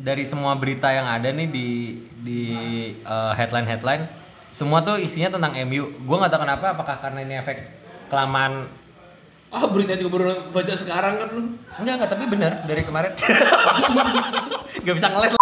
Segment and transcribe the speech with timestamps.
[0.00, 1.68] dari semua berita yang ada nih di
[2.24, 2.42] di
[2.96, 4.08] eh, headline-headline
[4.50, 5.94] semua tuh isinya tentang MU.
[6.02, 7.58] Gue nggak tahu kenapa apakah karena ini efek
[8.08, 8.66] kelamaan
[9.50, 11.42] Ah berita juga baru baca sekarang kan lu.
[11.82, 13.18] Enggak, enggak, tapi bener dari kemarin.
[14.86, 15.34] Gak bisa ngeles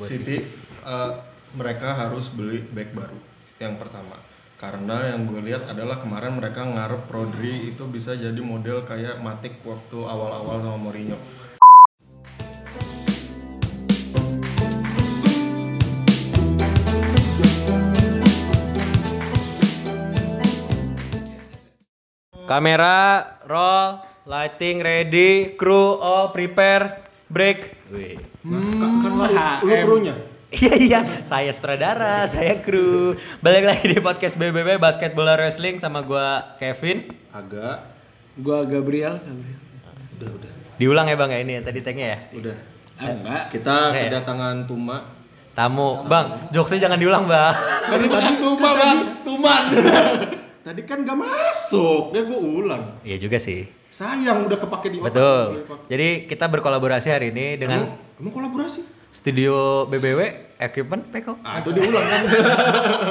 [0.00, 0.44] City
[0.80, 1.10] eh,
[1.56, 3.18] mereka harus beli back baru
[3.62, 4.18] yang pertama
[4.58, 9.60] karena yang gue lihat adalah kemarin mereka ngarep Rodri itu bisa jadi model kayak Matic
[9.66, 11.18] waktu awal-awal sama Mourinho
[22.44, 23.00] Kamera,
[23.44, 27.72] roll, lighting ready, crew all prepare, break.
[27.88, 28.20] Wih.
[28.42, 29.24] kan, kan lu,
[29.62, 30.14] lu krunya
[30.50, 33.16] Iya iya, saya sutradara, saya kru.
[33.40, 37.10] Balik lagi di podcast BBB Basket Bola Wrestling sama gua Kevin.
[37.32, 37.90] agak
[38.36, 39.18] Gua Gabriel.
[40.14, 42.18] udah udah Diulang ya Bang ya ini ya tadi tagnya ya.
[42.34, 42.56] udah
[42.94, 43.42] Ah, enggak.
[43.50, 44.00] kita Oke.
[44.06, 44.98] kedatangan Tuma
[45.50, 47.54] Tamu, Bang, jokesnya jangan diulang Bang.
[47.88, 49.62] Tadi tadi Tuma bang, Tuman.
[50.64, 53.68] Tadi kan gak masuk ya gue ulang Iya juga sih.
[53.86, 55.46] sayang udah kepake di otak Betul.
[55.86, 58.80] Jadi kita berkolaborasi hari ini dengan emang, emang kolaborasi
[59.12, 60.20] studio BBW
[60.56, 61.38] Equipment Peko.
[61.40, 62.22] ah itu diulang kan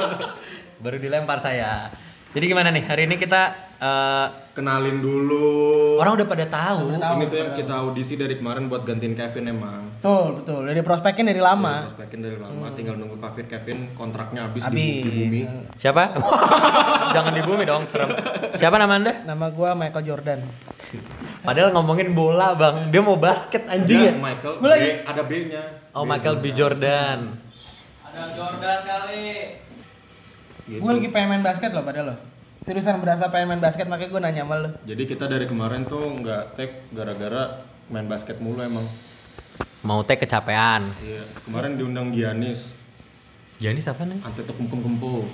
[0.84, 1.88] Baru dilempar saya.
[2.34, 2.82] Jadi gimana nih?
[2.82, 6.96] Hari ini kita eh, kenalin dulu orang udah pada tahu.
[6.96, 10.60] ini tuh yang kita audisi dari kemarin buat gantiin Kevin emang Betul, betul.
[10.64, 11.88] Dari prospekin dari lama.
[11.88, 14.76] prospekin dari lama tinggal nunggu Kevin Kevin kontraknya habis, Habis.
[14.76, 15.40] di, di bumi
[15.76, 16.12] Siapa?
[17.14, 18.12] Jangan di bumi dong, serem.
[18.54, 19.24] Siapa nama Anda?
[19.24, 20.40] Nama gua Michael Jordan.
[21.40, 22.90] Padahal ngomongin bola, Bang.
[22.90, 24.10] Dia mau basket anjing ya.
[24.10, 25.62] Ada Michael Gua B, lagi- ada B nya
[25.92, 26.44] Oh, Michael B.
[26.52, 27.18] Jordan.
[30.64, 30.80] Gitu.
[30.80, 32.16] Gua lagi pengen main basket loh padahal lo.
[32.64, 34.70] Seriusan berasa pengen main basket makanya gua nanya sama lo.
[34.82, 38.84] jadi kita dari kemarin tuh nggak tag gara-gara main basket mulu emang
[39.82, 40.88] Mau teh kecapean.
[40.98, 42.72] iya kemarin diundang Giannis
[43.54, 44.16] Jadi siapa nih?
[44.18, 45.28] ante tuh kempu kempu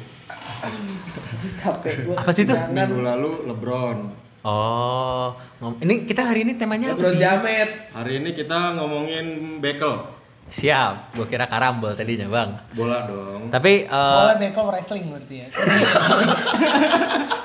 [1.55, 2.19] Capek gua.
[2.19, 2.55] Apa sih itu?
[2.67, 3.99] minggu lalu LeBron
[4.41, 5.37] Oh,
[5.79, 7.21] ini kita hari ini temanya apa Lebron sih?
[7.21, 7.71] Jamet.
[7.93, 9.27] hari ini kita ngomongin
[9.61, 10.03] bekel
[10.51, 12.59] Siap, gua kira karambol tadinya, Bang.
[12.73, 15.47] bola dong Tapi eh, Bola bekel wrestling berarti ya.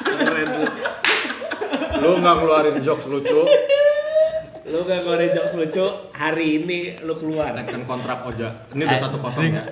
[0.01, 0.66] Keren lu.
[1.95, 3.41] lu nggak ngeluarin jokes lucu
[4.66, 7.53] Lu gak ngeluarin jokes lucu, hari ini lu keluar.
[7.55, 9.63] tekan kontrak Oja ini udah satu kosong ya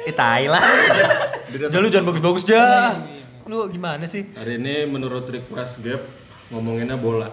[0.00, 0.60] eh tai lah.
[1.50, 2.96] Jangan lu jangan bagus-bagus jah.
[3.44, 4.28] Lu gimana sih?
[4.32, 6.00] hari ini menurut request Gap
[6.48, 7.28] ngomonginnya bola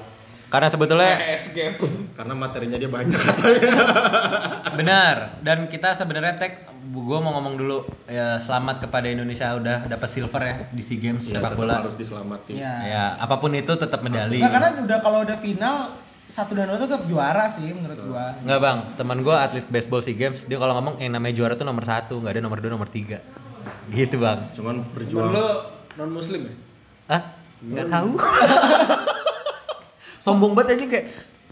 [0.47, 1.75] Karena sebetulnya PS game.
[2.17, 3.73] karena materinya dia banyak katanya
[4.79, 7.77] benar dan kita sebenarnya tag gue mau ngomong dulu
[8.07, 11.83] ya selamat kepada Indonesia udah dapat silver ya di SEA Games ya, sepak bola.
[11.83, 12.73] harus diselamatin Iya.
[12.87, 14.39] Ya, apa pun itu tetap medali.
[14.39, 15.75] Nah, karena udah kalau udah final
[16.27, 18.35] satu dan dua tetap juara sih menurut gua.
[18.39, 21.67] Enggak bang, teman gue atlet baseball SEA Games dia kalau ngomong yang namanya juara tuh
[21.67, 23.19] nomor satu, nggak ada nomor dua, nomor tiga.
[23.91, 24.47] Gitu bang.
[24.55, 25.47] cuman Cuman berjuang lu
[25.99, 26.53] non muslim ya?
[27.11, 27.21] Ah,
[27.59, 28.11] nggak tahu.
[30.27, 31.05] Sombong banget aja kayak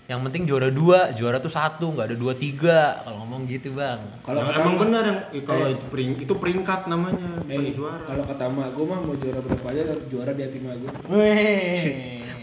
[0.06, 3.02] yang penting juara dua, juara tuh satu, nggak ada dua tiga.
[3.02, 3.98] Kalau ngomong gitu bang.
[4.22, 7.74] Kalau kata emang Ma- benar yang eh, kalau itu pering itu peringkat namanya Eh, bukan
[7.74, 10.92] juara kalau kata mak gue mah mau juara berapa aja juara di hati mak gue.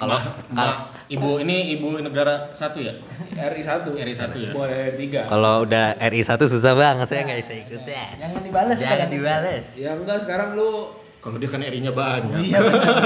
[0.02, 0.18] Kalau
[1.06, 2.98] ibu ini ibu negara satu ya
[3.30, 4.50] RI 1 RI satu ya?
[4.50, 5.30] Boleh tiga.
[5.30, 8.06] kalau udah RI satu susah banget, saya nggak bisa ikut ya.
[8.18, 9.66] Jangan dibales Jangan dibales.
[9.78, 12.58] Ya enggak sekarang lu kalau dia kan RI-nya banyak Iya.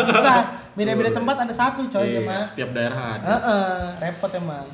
[0.09, 0.35] Bisa.
[0.77, 2.43] Beda-beda tempat ada satu coy Iya, ya mah.
[2.43, 4.67] setiap daerah ada Heeh, repot emang.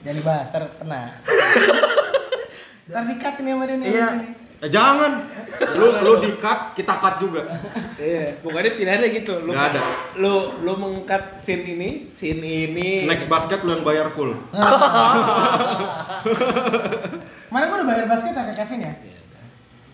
[0.00, 1.02] Jangan dibahas, ntar kena.
[2.86, 3.88] Ntar di-cut ini sama dia nih.
[3.90, 4.08] Iya.
[4.56, 5.12] eh, jangan
[5.74, 7.42] lu lu di cut kita cut juga
[7.96, 9.34] Iya, pokoknya pilihannya gitu.
[9.42, 9.80] Lu Nggak ada.
[10.14, 13.04] Lu lu mengkat scene ini, scene ini.
[13.04, 14.32] next basket lu yang bayar full
[17.46, 18.92] Kemarin gua udah bayar basket ya ke Kevin ya?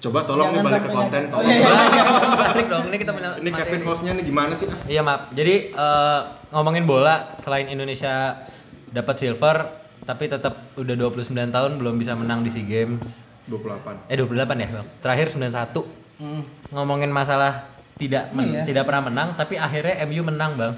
[0.03, 2.03] Coba tolong nih Jangan balik ke konten tolong Oh, iya, iya.
[2.45, 4.79] Balik dong, ini kita ini Kevin hostnya nih gimana sih ah?
[4.85, 5.31] Iya maaf.
[5.31, 6.21] Jadi eh,
[6.51, 8.45] ngomongin bola, selain Indonesia
[8.89, 9.57] dapat silver,
[10.03, 13.23] tapi tetap udah 29 tahun belum bisa menang di SEA Games.
[13.47, 14.87] 28 Eh 28 ya, Bang.
[14.99, 15.87] Terakhir 91.
[16.19, 16.43] Hmm.
[16.71, 18.63] Ngomongin masalah tidak men- Iya.
[18.67, 20.75] tidak pernah menang, tapi akhirnya MU menang, Bang.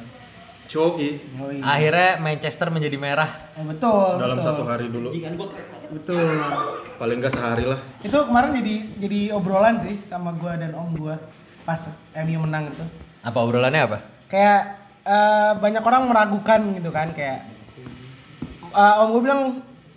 [0.65, 1.61] Coki Oh, iya.
[1.61, 3.31] Akhirnya Manchester menjadi merah.
[3.53, 4.17] Oh, betul.
[4.17, 4.47] dalam betul.
[4.47, 5.09] satu hari dulu
[5.95, 6.27] Betul.
[6.95, 11.19] paling enggak sehari lah itu kemarin jadi jadi obrolan sih sama gua dan om gua
[11.65, 11.81] pas
[12.23, 12.85] MU menang itu.
[13.25, 13.99] Apa obrolannya apa?
[14.29, 14.61] Kayak
[15.03, 17.47] eh, banyak orang meragukan gitu kan kayak
[18.71, 19.41] eh, om gua bilang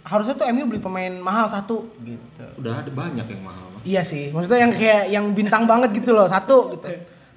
[0.08, 2.48] harusnya tuh MU beli pemain mahal satu gitu.
[2.64, 6.16] udah ada banyak yang mahal mah Iya sih, maksudnya yang kayak yang bintang banget gitu
[6.16, 6.88] loh, satu gitu.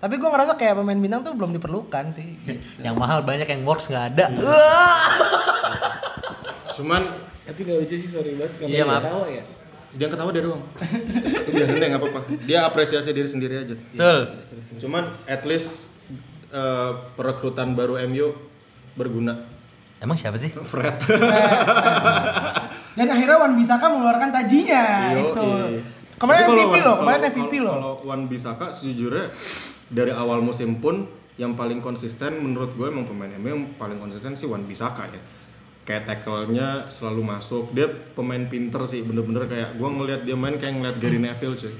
[0.01, 2.39] Tapi gua ngerasa kayak pemain bintang tuh belum diperlukan sih.
[2.47, 2.63] Gitu.
[2.81, 4.27] Yang mahal banyak yang works nggak ada.
[6.81, 7.03] cuman
[7.51, 8.53] Tapi gak lucu sih, sorry banget.
[8.57, 9.03] Kenapa Iya, maaf.
[9.03, 9.45] ketawa ya?
[9.91, 10.63] Dia yang ketawa dia doang.
[11.51, 12.21] Biarin deh nggak apa-apa.
[12.47, 13.75] Dia apresiasi diri sendiri aja.
[13.75, 14.19] Betul.
[14.79, 15.83] Cuman at least
[16.49, 18.31] eh, perekrutan baru MU
[18.95, 19.35] berguna.
[19.99, 20.55] Emang siapa sih?
[20.55, 20.95] Fred.
[22.93, 24.83] Dan akhirnya Wan Bisaka mengeluarkan tajinya
[25.13, 25.43] Yo, itu.
[25.43, 25.83] iya.
[26.17, 27.73] Kemarin Tapi MVP loh, kemarin kalau- MVP loh.
[27.73, 29.27] Kalau Wan Bisaka sejujurnya
[29.89, 34.35] dari awal musim pun yang paling konsisten menurut gue emang pemain MU yang paling konsisten
[34.35, 35.21] sih Wan Bisaka ya.
[35.83, 37.73] Kayak tackle-nya selalu masuk.
[37.73, 41.73] Dia pemain pinter sih, bener-bener kayak gue ngelihat dia main kayak ngeliat Gary Neville cuy.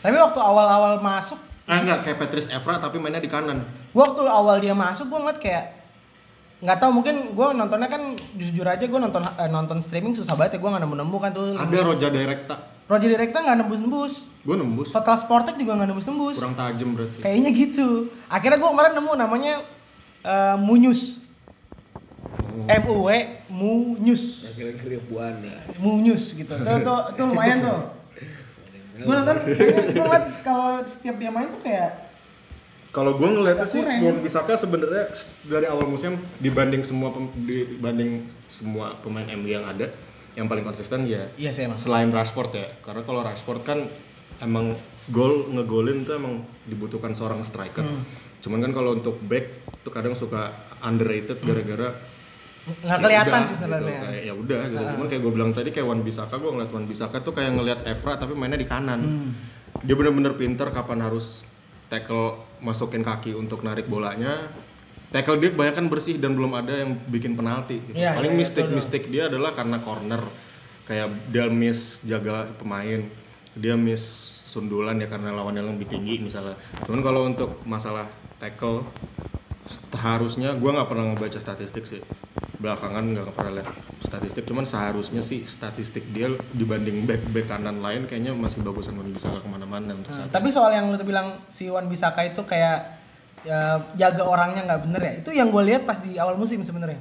[0.00, 3.62] Tapi waktu awal-awal masuk, Ah enggak, kayak Patrice Evra tapi mainnya di kanan.
[3.90, 5.64] waktu awal dia masuk gue ngeliat kayak
[6.60, 8.02] nggak tahu mungkin gue nontonnya kan
[8.34, 11.30] jujur aja gue nonton eh, nonton streaming susah banget ya gue nggak nemu nemu kan
[11.30, 12.54] tuh Ada Roja Directa.
[12.84, 14.88] Roger Directa nggak nembus nembus Gue nembus.
[14.90, 17.18] Total Sportek juga nggak nembus nembus Kurang tajam berarti.
[17.18, 17.86] kayaknya gitu
[18.26, 19.54] akhirnya gue kemarin nemu namanya
[20.20, 21.19] eh, Munyus
[22.66, 23.10] M U W
[23.48, 25.64] Munyus Akhirnya kriuk buana.
[25.78, 27.80] Munyus gitu tuh tuh tuh lumayan tuh
[29.00, 29.36] gue nonton
[29.96, 32.12] ngeliat kalau setiap dia main tuh kayak
[32.90, 33.80] Kalau gue ngeliatnya sih.
[33.80, 35.14] Wan Bisaka sebenarnya
[35.46, 39.94] dari awal musim dibanding semua pem- dibanding semua pemain MU yang ada,
[40.34, 42.66] yang paling konsisten ya iya sih emang selain Rashford ya.
[42.82, 43.86] Karena kalau Rashford kan
[44.42, 44.74] emang
[45.08, 47.86] gol ngegolin tuh emang dibutuhkan seorang striker.
[47.86, 48.02] Hmm.
[48.42, 50.50] Cuman kan kalau untuk back tuh kadang suka
[50.82, 51.94] underrated gara-gara
[52.60, 53.56] nggak ya kelihatan sih gitu.
[53.56, 54.84] sebenarnya Kayak ya udah gitu.
[54.84, 57.80] Cuman kayak gue bilang tadi kayak Wan Bisaka gue ngeliat Wan Bisaka tuh kayak ngeliat
[57.88, 59.00] Evra tapi mainnya di kanan.
[59.00, 59.30] Hmm.
[59.80, 61.46] Dia bener-bener pinter kapan harus
[61.88, 64.52] tackle masukin kaki untuk narik bolanya.
[65.10, 67.82] Tackle dia kebanyakan bersih dan belum ada yang bikin penalti.
[67.82, 67.98] Gitu.
[67.98, 68.76] Iya, Paling mistik betul.
[68.78, 70.22] mistik dia adalah karena corner.
[70.86, 73.02] Kayak dia miss jaga pemain.
[73.58, 76.54] Dia miss sundulan ya karena lawannya lebih tinggi misalnya.
[76.86, 78.06] Cuman kalau untuk masalah
[78.38, 78.86] tackle
[79.68, 82.00] seharusnya gue nggak pernah ngebaca statistik sih.
[82.60, 83.68] Belakangan nggak pernah lihat
[84.00, 89.12] statistik cuman seharusnya sih statistik dia dibanding back back kanan lain kayaknya masih bagusan Wan
[89.14, 93.00] Bisaka ke mana-mana untuk saat tapi soal yang lu bilang si Wan Bisaka itu kayak
[93.44, 95.12] ya, jaga orangnya nggak bener ya?
[95.24, 97.00] Itu yang gue lihat pas di awal musim sebenarnya.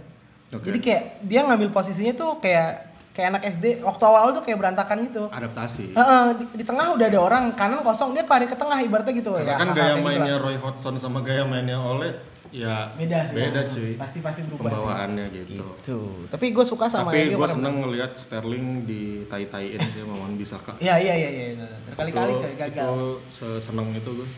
[0.50, 0.74] Oke.
[0.74, 5.06] jadi kayak dia ngambil posisinya tuh kayak kayak anak SD waktu awal tuh kayak berantakan
[5.06, 5.30] gitu.
[5.30, 5.94] Adaptasi.
[5.94, 9.38] Heeh, di, di tengah udah ada orang kanan kosong dia lari ke tengah ibaratnya gitu.
[9.38, 10.36] Karena ya kan gaya gitu mainnya.
[10.42, 12.18] Roy Hodgson sama gaya mainnya Ole
[12.50, 13.70] ya beda sih beda ya.
[13.70, 15.54] cuy pasti pasti berubah pembawaannya gitu.
[15.54, 16.00] sih gitu
[16.34, 20.34] tapi gue suka sama tapi gue seneng ngelihat Sterling di tai taiin sih sama Wan
[20.34, 24.30] Bisaka iya iya iya iya berkali-kali Itu- coy gagal itu seseneng itu gue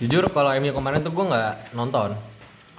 [0.00, 2.16] Jujur kalau MU kemarin tuh gue nggak nonton.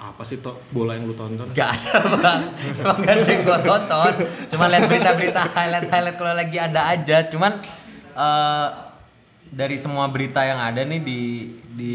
[0.01, 2.41] apa sih toh bola yang lu tonton Gak ada bang,
[2.81, 4.13] emang gak ada yang gue tonton.
[4.49, 7.29] Cuma lihat berita-berita highlight-highlight kalau lagi ada aja.
[7.29, 7.61] Cuman
[8.17, 8.67] eh,
[9.45, 11.21] dari semua berita yang ada nih di
[11.77, 11.93] di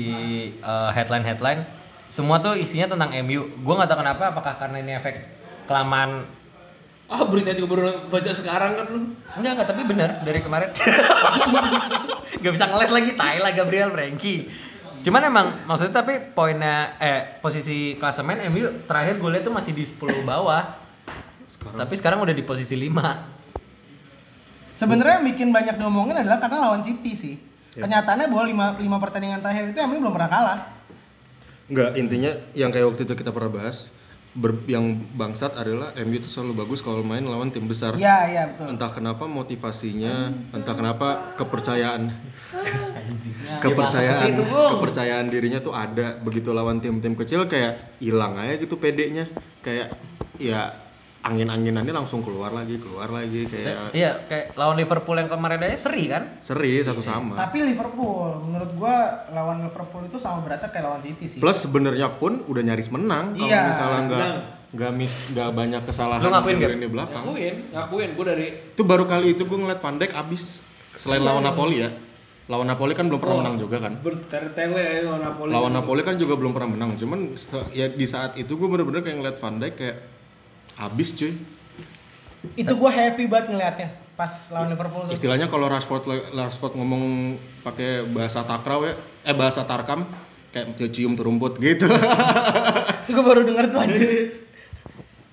[0.54, 1.66] eh, headline-headline,
[2.11, 3.49] semua tuh isinya tentang MU.
[3.61, 5.14] Gue nggak tahu kenapa, apakah karena ini efek
[5.67, 6.25] kelamaan
[7.06, 9.14] Ah berita juga baru baca sekarang kan lu.
[9.38, 10.75] Enggak, enggak, tapi bener dari kemarin.
[12.43, 14.50] gak bisa ngeles lagi, tai lah Gabriel Frankie.
[15.06, 19.87] Cuman emang maksudnya tapi poinnya eh posisi klasemen MU terakhir gue lihat tuh masih di
[19.87, 20.82] 10 bawah.
[21.79, 24.75] Tapi sekarang udah di posisi 5.
[24.75, 27.38] Sebenarnya yang bikin banyak diomongin adalah karena lawan City sih.
[27.76, 30.58] Kenyataannya bahwa lima, lima pertandingan terakhir itu MU belum pernah kalah.
[31.66, 33.90] Enggak, intinya yang kayak waktu itu kita pernah bahas
[34.36, 37.96] ber- yang bangsat adalah MU itu selalu bagus kalau main lawan tim besar.
[37.96, 38.70] Iya, iya betul.
[38.76, 42.12] Entah kenapa motivasinya, entah kenapa kepercayaan.
[43.64, 46.19] Kepercayaan situ, kepercayaan dirinya tuh ada.
[46.20, 49.31] Begitu lawan tim-tim kecil kayak hilang aja gitu pedenya
[49.62, 49.94] kayak
[50.36, 50.85] ya
[51.26, 56.06] angin-anginannya langsung keluar lagi keluar lagi kayak Iya, kayak lawan Liverpool yang kemarin aja seri
[56.06, 56.38] kan?
[56.38, 58.96] seri satu sama Tapi Liverpool, menurut gua
[59.28, 61.38] lawan Liverpool itu sama beratnya kayak lawan City sih.
[61.38, 64.26] plus sebenarnya pun udah nyaris menang kalau Iya, misalnya nggak
[64.68, 66.72] nggak mis nggak banyak kesalahan Lu ngakuin di nggak?
[66.74, 70.62] lini belakang Ngakuin, ngakuin gue dari itu baru kali itu gue ngeliat Van Dijk abis
[70.94, 71.90] selain lawan Napoli ya
[72.46, 75.50] lawan Napoli kan belum pernah menang juga kan bertele-tele ya lawan Napoli.
[75.50, 77.34] lawan Napoli kan juga belum pernah menang cuman
[77.72, 79.96] ya di saat itu gue bener-bener kayak ngeliat Van Dijk kayak
[80.76, 81.32] abis cuy
[82.54, 85.12] Itu gua happy banget ngelihatnya pas lawan Liverpool tuh.
[85.12, 90.08] istilahnya kalau Rashford Rashford ngomong pakai bahasa takraw ya eh bahasa tarkam
[90.48, 91.84] kayak cium tuh rumput gitu
[93.04, 94.00] Itu gua baru denger tuh aja.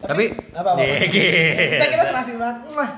[0.03, 0.81] Tapi apa apa.
[0.83, 1.31] Iya, gitu.
[1.79, 2.57] Kita kita serasi banget.
[2.69, 2.91] Mwah.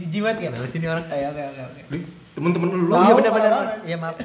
[0.00, 0.48] Jijik banget ya.
[0.48, 1.04] Kenapa sih ini orang?
[1.04, 1.80] Oke oke oke oke.
[1.92, 3.52] Dih, temen-temen lu Oh iya benar-benar.
[3.84, 4.16] Iya maaf.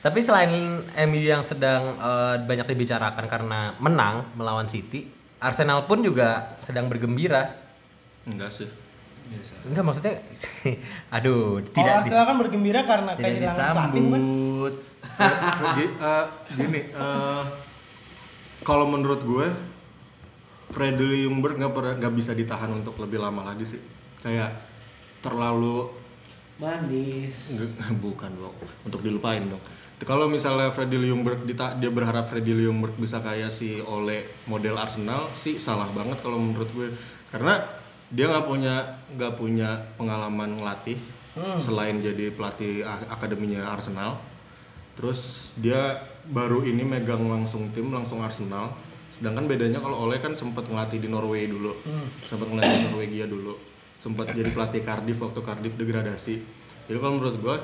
[0.00, 5.04] Tapi selain MU yang sedang eh, banyak dibicarakan karena menang melawan City,
[5.40, 6.28] Arsenal pun juga
[6.60, 7.56] sedang bergembira.
[8.22, 8.68] enggak sih
[9.62, 10.14] Enggak maksudnya,
[11.16, 14.20] aduh Tidak tidak oh, Arsenal kan bergembira karena tidak kehilangan pelatih bukan?
[14.20, 14.74] disambut.
[15.70, 17.42] Gi- eh, gini eh,
[18.60, 19.46] kalau menurut gue
[20.70, 23.80] Freddy Ljungberg nggak pernah nggak bisa ditahan untuk lebih lama lagi sih
[24.20, 24.50] kayak
[25.20, 25.88] terlalu
[26.60, 27.56] Manis.
[28.04, 29.62] Bukan dong untuk dilupain dong
[30.08, 35.60] kalau misalnya Freddy Ljungberg dia berharap Freddy Ljungberg bisa kayak si Ole model Arsenal sih
[35.60, 36.88] salah banget kalau menurut gue.
[37.28, 37.60] Karena
[38.08, 38.74] dia nggak punya
[39.14, 40.96] nggak punya pengalaman ngelatih
[41.60, 44.18] selain jadi pelatih akademinya Arsenal.
[44.96, 48.72] Terus dia baru ini megang langsung tim langsung Arsenal.
[49.14, 51.76] Sedangkan bedanya kalau Ole kan sempat ngelatih di Norway dulu
[52.24, 53.52] sempat ngelatih di Norwegia dulu
[54.00, 56.40] sempat jadi pelatih Cardiff waktu Cardiff degradasi.
[56.88, 57.56] Jadi kalau menurut gue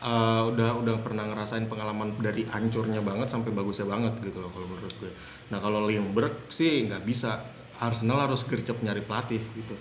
[0.00, 4.66] uh, udah udah pernah ngerasain pengalaman dari hancurnya banget sampai bagusnya banget gitu loh kalau
[4.68, 5.12] menurut gue.
[5.52, 7.58] Nah kalau Limburg sih nggak bisa.
[7.80, 9.72] Arsenal harus gercep nyari pelatih gitu.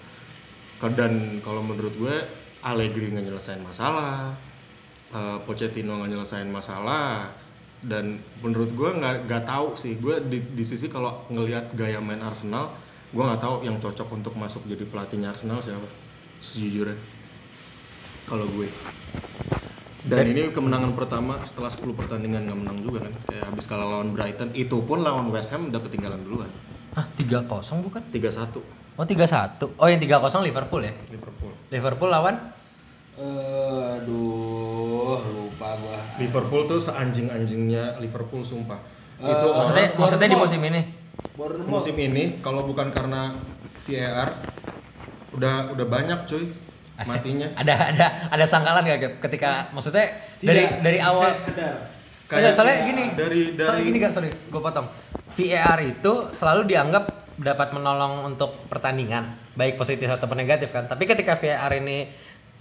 [0.95, 2.15] Dan kalau menurut gue
[2.63, 4.31] Allegri nggak nyelesain masalah
[5.11, 7.27] uh, Pochettino nggak nyelesain masalah
[7.83, 9.99] dan menurut gue nggak nggak tahu sih.
[9.99, 12.71] Gue di, di sisi kalau ngelihat gaya main Arsenal
[13.11, 15.87] gue nggak tahu yang cocok untuk masuk jadi pelatihnya Arsenal siapa
[16.39, 16.95] sejujurnya.
[18.23, 18.71] Kalau gue
[20.07, 24.15] dan ini kemenangan pertama setelah 10 pertandingan nggak menang juga kan kayak habis kalah lawan
[24.15, 26.47] Brighton itu pun lawan West Ham udah ketinggalan duluan
[26.95, 27.45] Hah, 3-0
[27.85, 28.01] bukan?
[28.09, 28.59] 3-1
[28.99, 29.79] Oh, 3-1.
[29.79, 30.91] Oh, yang 3-0 Liverpool ya?
[31.07, 32.35] Liverpool Liverpool lawan
[33.19, 35.99] Eh, aduh, lupa gua.
[36.15, 38.79] Liverpool tuh seanjing-anjingnya Liverpool sumpah
[39.19, 40.81] Eh, itu maksudnya orang maksudnya di musim ini.
[41.67, 43.35] Musim ini kalau bukan karena
[43.83, 44.39] VAR
[45.35, 46.47] udah udah banyak cuy
[47.01, 49.13] matinya Ada ada ada sangkalan gak Gap?
[49.21, 50.05] ketika maksudnya
[50.37, 51.75] Tidak, dari dari awal sadar.
[52.25, 54.85] Kayak soalnya gini, dari soalnya dari gini gak, sorry, gue potong.
[55.31, 57.03] VAR itu selalu dianggap
[57.35, 60.85] dapat menolong untuk pertandingan, baik positif ataupun negatif kan.
[60.85, 62.05] Tapi ketika VAR ini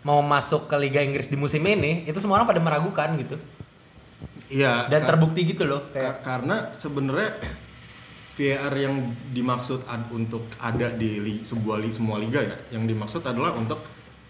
[0.00, 3.36] mau masuk ke Liga Inggris di musim ini, itu semua orang pada meragukan gitu.
[4.48, 7.30] iya Dan kar- terbukti gitu loh, kayak Ka- karena sebenarnya
[8.32, 8.94] VAR yang
[9.28, 13.82] dimaksud ad- untuk ada di li- sebuah li- semua liga ya, yang dimaksud adalah untuk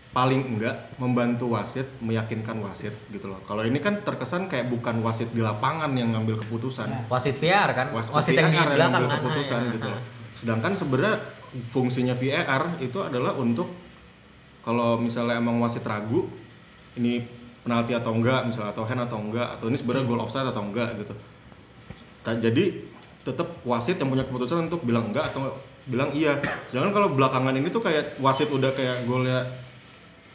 [0.09, 3.38] paling enggak membantu wasit meyakinkan wasit gitu loh.
[3.45, 7.07] Kalau ini kan terkesan kayak bukan wasit di lapangan yang ngambil keputusan.
[7.12, 9.19] wasit VAR kan, wasit, yang di belakang ngambil kan.
[9.21, 9.75] keputusan Ah, ya.
[9.77, 10.03] gitu loh.
[10.33, 11.17] Sedangkan sebenarnya
[11.69, 13.69] fungsinya VAR itu adalah untuk
[14.65, 16.29] kalau misalnya emang wasit ragu
[16.97, 17.25] ini
[17.65, 20.97] penalti atau enggak misalnya atau hand atau enggak atau ini sebenarnya goal offside atau enggak
[21.05, 21.15] gitu.
[22.25, 22.65] Jadi
[23.25, 25.53] tetap wasit yang punya keputusan untuk bilang enggak atau
[25.85, 26.41] bilang iya.
[26.69, 29.68] Sedangkan kalau belakangan ini tuh kayak wasit udah kayak golnya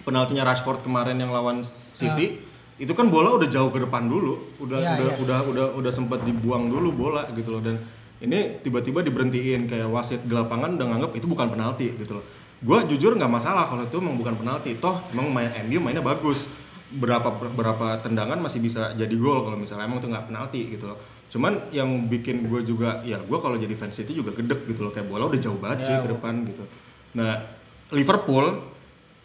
[0.04, 1.64] penaltinya Rashford kemarin yang lawan
[1.96, 2.40] City
[2.78, 5.22] itu kan bola udah jauh ke depan dulu, udah Iya, udah iya.
[5.22, 7.78] udah udah udah sempat dibuang dulu bola gitu loh dan
[8.18, 12.26] ini tiba-tiba diberhentiin kayak wasit di lapangan udah nganggap itu bukan penalti gitu loh.
[12.64, 16.48] Gua jujur nggak masalah kalau itu emang bukan penalti, toh emang main MU mainnya bagus.
[16.94, 20.98] Berapa berapa tendangan masih bisa jadi gol kalau misalnya emang itu nggak penalti gitu loh.
[21.30, 24.94] Cuman yang bikin gue juga ya gue kalau jadi fans City juga gedek gitu loh
[24.94, 26.64] kayak bola udah jauh banget cuy Ya, ke depan gitu.
[27.18, 27.42] Nah
[27.94, 28.73] Liverpool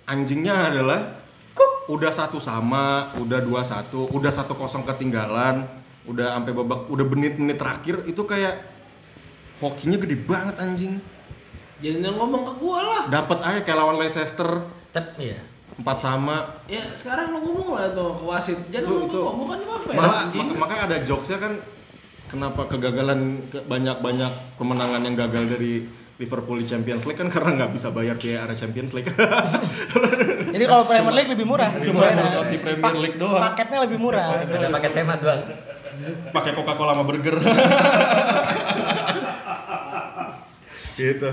[0.09, 1.21] anjingnya adalah
[1.89, 5.65] udah satu sama, udah dua satu, udah satu kosong ketinggalan,
[6.05, 8.61] udah sampai babak, udah menit-menit terakhir itu kayak
[9.59, 11.01] hokinya gede banget anjing.
[11.81, 13.03] Jangan ngomong ke gua lah.
[13.09, 14.51] Dapat aja kayak lawan Leicester
[14.91, 15.39] Tapi iya.
[15.79, 16.61] empat sama.
[16.67, 18.59] Ya sekarang lo ngomong lah tuh ke wasit.
[18.69, 19.19] Jangan Itu- ngomong itu.
[19.23, 19.59] kok, bukan
[19.95, 20.41] Malah, anjing.
[20.45, 21.53] mak- makanya ada jokesnya kan
[22.29, 25.89] kenapa kegagalan ke- banyak-banyak kemenangan yang gagal dari
[26.19, 29.07] Liverpool di Champions League kan karena nggak bisa bayar VAR Champions League.
[30.55, 31.71] Jadi kalau Premier League lebih murah.
[31.79, 33.39] Cuma slot di Premier League doang.
[33.39, 34.43] Paketnya lebih murah.
[34.43, 35.41] Ada paket hemat bang.
[36.35, 37.39] Pakai Coca-Cola sama burger.
[40.99, 41.31] gitu.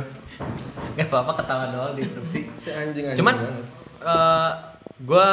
[0.96, 2.46] Gak apa-apa ketawa doang di interupsi.
[2.62, 3.20] Si anjing anjing.
[3.25, 3.65] Cuman banget.
[4.06, 4.51] eh
[5.01, 5.30] gue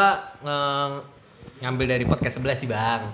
[1.60, 3.06] ngambil dari podcast sebelah sih bang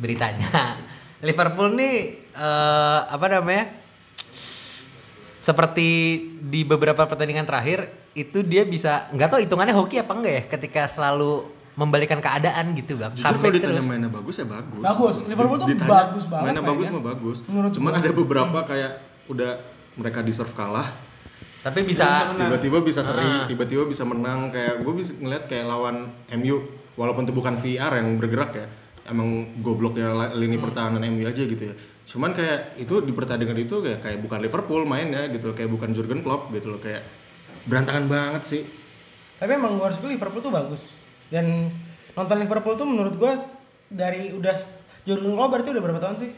[0.00, 0.80] beritanya
[1.20, 3.85] Liverpool nih eh, apa namanya
[5.46, 5.88] seperti
[6.42, 10.82] di beberapa pertandingan terakhir itu dia bisa nggak tahu hitungannya hoki apa enggak ya ketika
[10.86, 13.86] selalu membalikan keadaan gitu bang Jujur kalau ditanya terus.
[13.86, 14.80] mainnya bagus ya bagus.
[14.80, 15.16] Bagus.
[15.24, 17.38] Liverpool tuh Ditanya bagus banget Mainnya bagus mah bagus.
[17.46, 18.00] Menurut Cuman gua.
[18.00, 18.92] ada beberapa kayak
[19.26, 19.50] udah
[19.94, 20.88] mereka deserve kalah.
[21.60, 23.44] tapi bisa Tiba-tiba bisa seri, Ah.
[23.44, 26.62] tiba-tiba bisa menang kayak gue bisa ngeliat kayak lawan MU
[26.94, 28.66] walaupun itu bukan VR yang bergerak ya.
[29.04, 29.28] Emang
[29.60, 31.74] gobloknya lini pertahanan MU aja gitu ya.
[32.06, 36.22] Cuman kayak itu di pertandingan itu kayak kayak bukan Liverpool mainnya gitu, kayak bukan Jurgen
[36.22, 37.02] Klopp gitu loh kayak
[37.66, 38.62] berantakan banget sih.
[39.42, 40.94] Tapi emang gua harus Liverpool tuh bagus.
[41.26, 41.74] Dan
[42.14, 43.34] nonton Liverpool tuh menurut gua
[43.90, 44.54] dari udah
[45.02, 46.30] Jurgen Klopp berarti udah berapa tahun sih?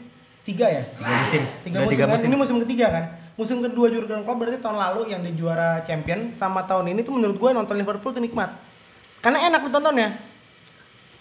[0.49, 0.83] Tiga ya?
[0.89, 2.13] tiga musim Tiga musim, tiga kan?
[2.17, 3.03] musim Ini musim ketiga kan?
[3.37, 7.13] Musim kedua Jurgen Klopp berarti tahun lalu yang di juara champion sama tahun ini tuh
[7.13, 8.57] menurut gua nonton Liverpool tuh nikmat.
[9.21, 10.09] Karena enak ditonton ya.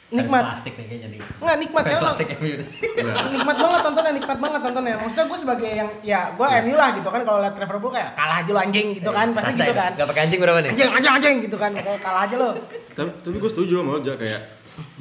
[0.08, 0.44] Nikmat.
[0.52, 1.20] Plastik nih kayaknya nih.
[1.20, 2.00] Nggak nikmat kan?
[2.00, 2.54] plastik MU.
[3.36, 4.94] nikmat banget tontonnya, nikmat banget tontonnya.
[5.04, 8.36] Maksudnya gue sebagai yang ya gue MU lah gitu kan kalau liat Liverpool kayak kalah
[8.40, 9.60] aja lo anjing gitu kan, pasti Santai.
[9.68, 9.90] gitu kan.
[9.96, 10.70] Gak pakai anjing berapa nih?
[10.72, 12.50] Anjing anjing anjing gitu kan, kayak kalah aja lo.
[12.96, 14.40] tapi, tapi gue setuju sama Oja kayak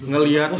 [0.03, 0.51] ngelihat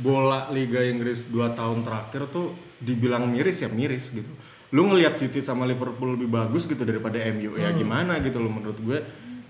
[0.00, 4.28] bola Liga Inggris 2 tahun terakhir tuh dibilang miris ya miris gitu
[4.74, 8.74] lu ngelihat City sama Liverpool lebih bagus gitu daripada MU ya gimana gitu loh menurut
[8.82, 8.98] gue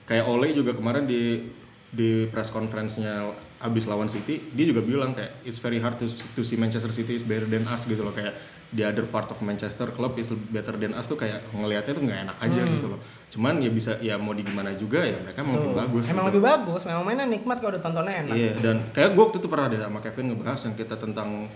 [0.05, 1.49] kayak Ole juga kemarin di
[1.89, 3.33] di press conference-nya
[3.65, 6.05] abis lawan City dia juga bilang kayak it's very hard to,
[6.37, 8.37] to see Manchester City is better than us gitu loh kayak
[8.77, 12.19] the other part of Manchester club is better than us tuh kayak ngelihatnya tuh nggak
[12.29, 13.01] enak aja gitu loh
[13.33, 16.39] cuman ya bisa ya mau di gimana juga ya mereka mau lebih bagus Emang gitu.
[16.39, 18.35] lebih bagus, memang mainnya nikmat kalau udah tontonnya enak.
[18.39, 21.51] Iya, dan kayak gue waktu itu pernah deh sama Kevin ngebahas yang kita tentang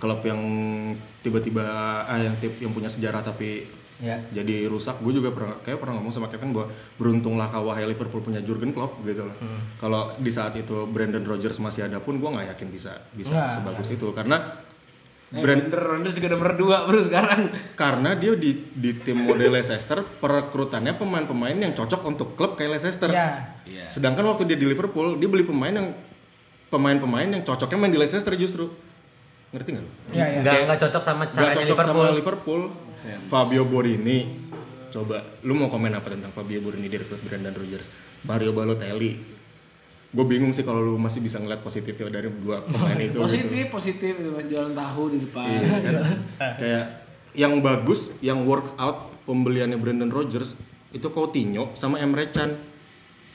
[0.00, 0.40] klub yang
[1.20, 1.64] tiba-tiba
[2.04, 4.20] ah yang tip yang punya sejarah tapi Ya.
[4.28, 5.00] jadi rusak.
[5.00, 9.00] Gue juga pernah kayak pernah ngomong sama Kevin bahwa beruntunglah kawahai Liverpool punya Jurgen Klopp
[9.00, 9.36] gitu loh.
[9.76, 13.50] Kalau di saat itu Brandon Rodgers masih ada pun gue nggak yakin bisa bisa Nggak.
[13.54, 14.64] sebagus itu karena
[15.26, 17.50] Eh, Brand- bener, Ronaldo juga nomor 2 bro sekarang.
[17.74, 23.10] karena dia di di tim model Leicester perekrutannya pemain-pemain yang cocok untuk klub kayak Leicester.
[23.10, 23.58] Iya.
[23.66, 23.90] Iya.
[23.90, 25.90] Sedangkan waktu dia di Liverpool, dia beli pemain yang
[26.68, 28.70] pemain-pemain yang cocoknya main di Leicester justru.
[29.54, 29.84] Ngerti nggak?
[29.84, 29.90] lu?
[30.10, 30.40] Iya, iya.
[30.42, 32.02] Nggak nggak cocok sama Nggak caranya cocok Liverpool.
[32.02, 32.62] sama Liverpool.
[33.30, 34.18] Fabio Borini.
[34.90, 37.86] Coba, lu mau komen apa tentang Fabio Borini direkrut Brandon Rodgers?
[38.26, 39.12] Mario Balotelli.
[40.10, 43.20] Gue bingung sih kalau lu masih bisa ngeliat positifnya dari dua pemain itu.
[43.20, 43.70] Positif, gitu.
[43.70, 45.46] positif itu kan jualan tahu di depan.
[45.46, 45.94] Iya, kan?
[46.62, 46.84] Kayak
[47.36, 50.56] yang bagus, yang work out pembeliannya Brandon Rodgers
[50.94, 52.56] itu Coutinho sama Emre Can.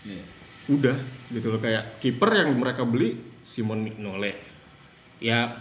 [0.01, 0.25] Iya.
[0.65, 0.97] udah
[1.29, 4.33] gitu loh kayak kiper yang mereka beli Simon Mignolet
[5.21, 5.53] ya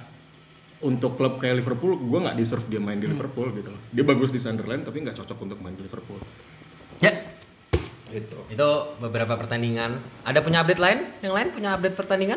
[0.80, 4.28] untuk klub kayak Liverpool gue nggak deserve dia main di Liverpool gitu loh dia bagus
[4.28, 6.20] di Sunderland tapi nggak cocok untuk main di Liverpool
[6.98, 7.16] Ya,
[8.08, 8.68] gitu itu
[8.98, 9.96] beberapa pertandingan.
[10.20, 11.00] Ada punya update lain?
[11.20, 12.36] Yang lain punya update pertandingan?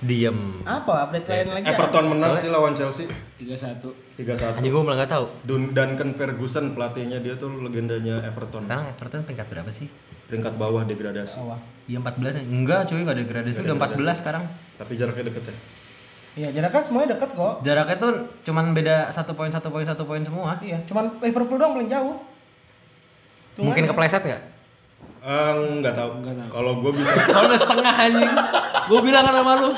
[0.00, 0.64] Diem.
[0.64, 1.64] Apa update lain lagi?
[1.64, 1.76] ya?
[1.76, 3.04] Everton menang sih lawan Chelsea
[3.36, 3.84] 31.
[4.16, 5.24] 3-1 Anjing gue malah nggak tahu.
[5.44, 9.88] Dun Duncan Ferguson pelatihnya dia tuh legendanya Everton Sekarang Everton peringkat berapa sih?
[10.28, 11.60] peringkat bawah degradasi Bawah.
[11.84, 13.56] Iya 14 Enggak cuy, nggak ada gradasi.
[13.56, 14.44] Nggak Udah ada 14 sekarang.
[14.76, 15.54] tapi jaraknya deket ya
[16.40, 17.54] Iya, jaraknya semuanya deket kok.
[17.60, 20.56] Jaraknya tuh cuman beda satu poin, satu poin, satu poin semua.
[20.58, 22.16] Iya, cuman Liverpool doang paling jauh.
[23.52, 24.42] Cuman- Mungkin kepleset nggak?
[25.20, 26.48] Eh, nggak tahu Nggak tahu.
[26.50, 28.32] kalau gue bisa Soalnya udah setengah anjing.
[28.86, 29.68] Gue bilang kan sama lu,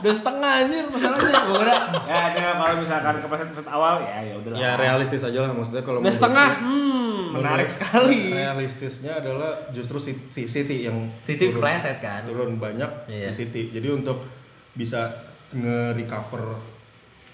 [0.00, 1.30] udah setengah anjir masalahnya.
[1.40, 4.50] Gue kira ya ada kalau misalkan kepeset awal ya ya udah.
[4.52, 6.48] ya realistis aja lah maksudnya kalau Udah menurut setengah.
[6.58, 8.34] Hmm, menarik sekali.
[8.34, 12.26] realistisnya adalah justru si si City yang City turun, kepleset kan?
[12.26, 13.30] turun banyak Iya.
[13.30, 14.26] di City jadi untuk
[14.72, 16.58] bisa nge-recover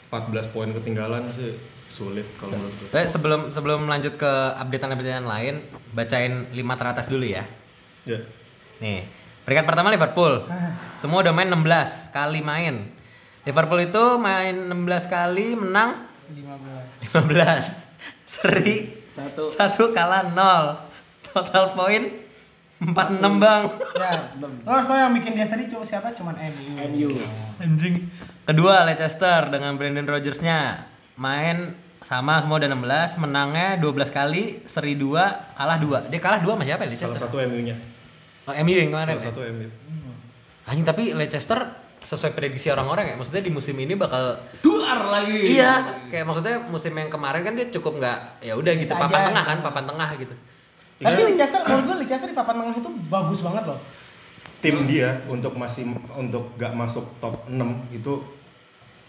[0.08, 1.56] 14 poin ketinggalan sih
[1.90, 5.54] sulit kalau menurut gue Saya sebelum sebelum lanjut ke updatean-updatean lain,
[5.96, 7.44] bacain 5 teratas dulu ya.
[8.04, 8.20] ya
[8.84, 9.08] Nih,
[9.48, 10.44] peringkat pertama Liverpool.
[10.92, 12.92] Semua udah main 16 kali main.
[13.48, 17.16] Liverpool itu main 16 kali menang 15.
[17.16, 17.86] 15.
[18.36, 19.48] Seri Satu.
[19.54, 21.24] satu kalah 0.
[21.32, 22.25] Total poin
[22.76, 23.62] 46 bang.
[23.96, 26.12] Ya, lo harus tau yang bikin dia sedih cuma siapa?
[26.12, 26.76] Cuman MU.
[26.76, 27.08] MU.
[27.56, 28.04] Anjing.
[28.42, 30.84] Kedua Leicester dengan Brandon Rodgers-nya
[31.14, 35.10] main sama semua udah 16, menangnya 12 kali, seri 2,
[35.52, 36.06] kalah 2.
[36.06, 37.18] Dia kalah 2 sama siapa ya salah Leicester?
[37.22, 37.76] satu MU-nya
[38.44, 39.10] Oh, MU yang kemarin.
[39.10, 39.28] salah ya?
[39.28, 39.68] satu MU
[40.64, 41.58] Anjing tapi Leicester
[42.00, 45.58] sesuai prediksi orang-orang ya, maksudnya di musim ini bakal Duar lagi.
[45.58, 49.10] Iya, kayak maksudnya musim yang kemarin kan dia cukup nggak ya udah gitu Bisa papan
[49.16, 49.26] aja.
[49.26, 50.34] tengah kan, papan tengah gitu.
[50.96, 51.28] Tapi Iya.
[51.28, 53.80] Leicester, menurut gue Leicester di papan tengah itu bagus banget loh.
[54.56, 55.84] tim dia untuk masih
[56.16, 58.18] untuk gak masuk top 6 itu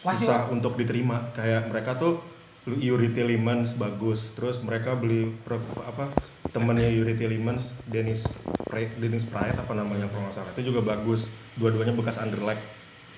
[0.04, 1.32] Masih- susah untuk diterima.
[1.32, 2.20] Kayak mereka tuh
[2.68, 5.32] Yuri Tillemans bagus terus mereka beli
[5.80, 6.12] apa
[6.52, 8.28] temennya Yuri Tillemans Dennis
[8.62, 10.52] Pre, Dennis Praet apa namanya kalau nggak salah.
[10.52, 11.32] Itu juga bagus.
[11.56, 12.62] Dua-duanya bekas Anderlecht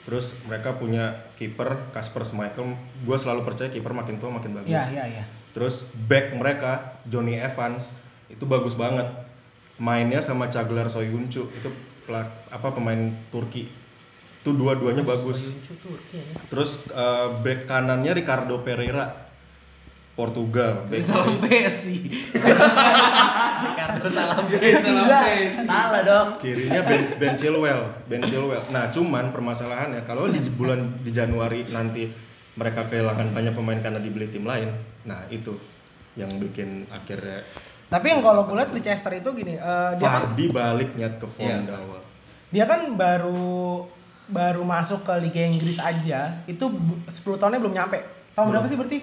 [0.06, 2.78] terus mereka punya kiper Kasper Schmeichel.
[3.04, 4.70] Gue selalu percaya kiper makin tua makin bagus.
[4.70, 5.24] Iya, iya, iya.
[5.50, 7.90] Terus back mereka Johnny Evans
[8.30, 9.10] itu bagus banget.
[9.80, 11.70] Mainnya sama Caglar Soyuncu itu
[12.06, 13.68] pelak, apa pemain Turki.
[14.40, 15.52] Itu dua-duanya bagus.
[16.48, 19.30] Terus eh, back kanannya Ricardo Pereira
[20.20, 20.84] Portugal.
[21.00, 22.12] Salam Messi.
[22.36, 25.64] Ricardo salam Salam Messi.
[25.64, 26.30] Salah dong.
[26.44, 28.64] kirinya Ben, ben Chilwell, Ben Chilwell.
[28.68, 32.12] Nah, cuman permasalahannya kalau di bulan di Januari nanti
[32.60, 34.68] mereka kehilangan banyak pemain karena dibeli tim lain.
[35.08, 35.56] Nah, itu
[36.20, 37.48] yang bikin akhirnya
[37.90, 41.26] Tapi yang kalau gue lihat Leicester itu gini, eh, dia kan Fardi balik nyat ke
[41.26, 41.74] form Iya.
[41.74, 42.02] awal.
[42.48, 43.86] dia kan baru
[44.28, 47.98] baru masuk ke Liga Inggris aja, itu bu- 10 tahunnya belum nyampe.
[48.32, 49.00] Tahun berapa sih berarti?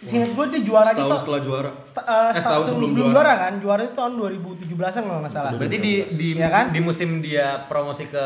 [0.00, 1.18] Seingat gue dia juara Setahun gitu.
[1.20, 1.70] setelah juara.
[1.84, 3.14] Sta- eh, Eh, setahun sebelum, sebelum juara.
[3.24, 3.32] juara.
[3.40, 5.50] kan, juara itu tahun 2017an kalau nggak salah.
[5.52, 6.64] Berarti di di Iya kan?
[6.70, 8.24] di musim dia promosi ke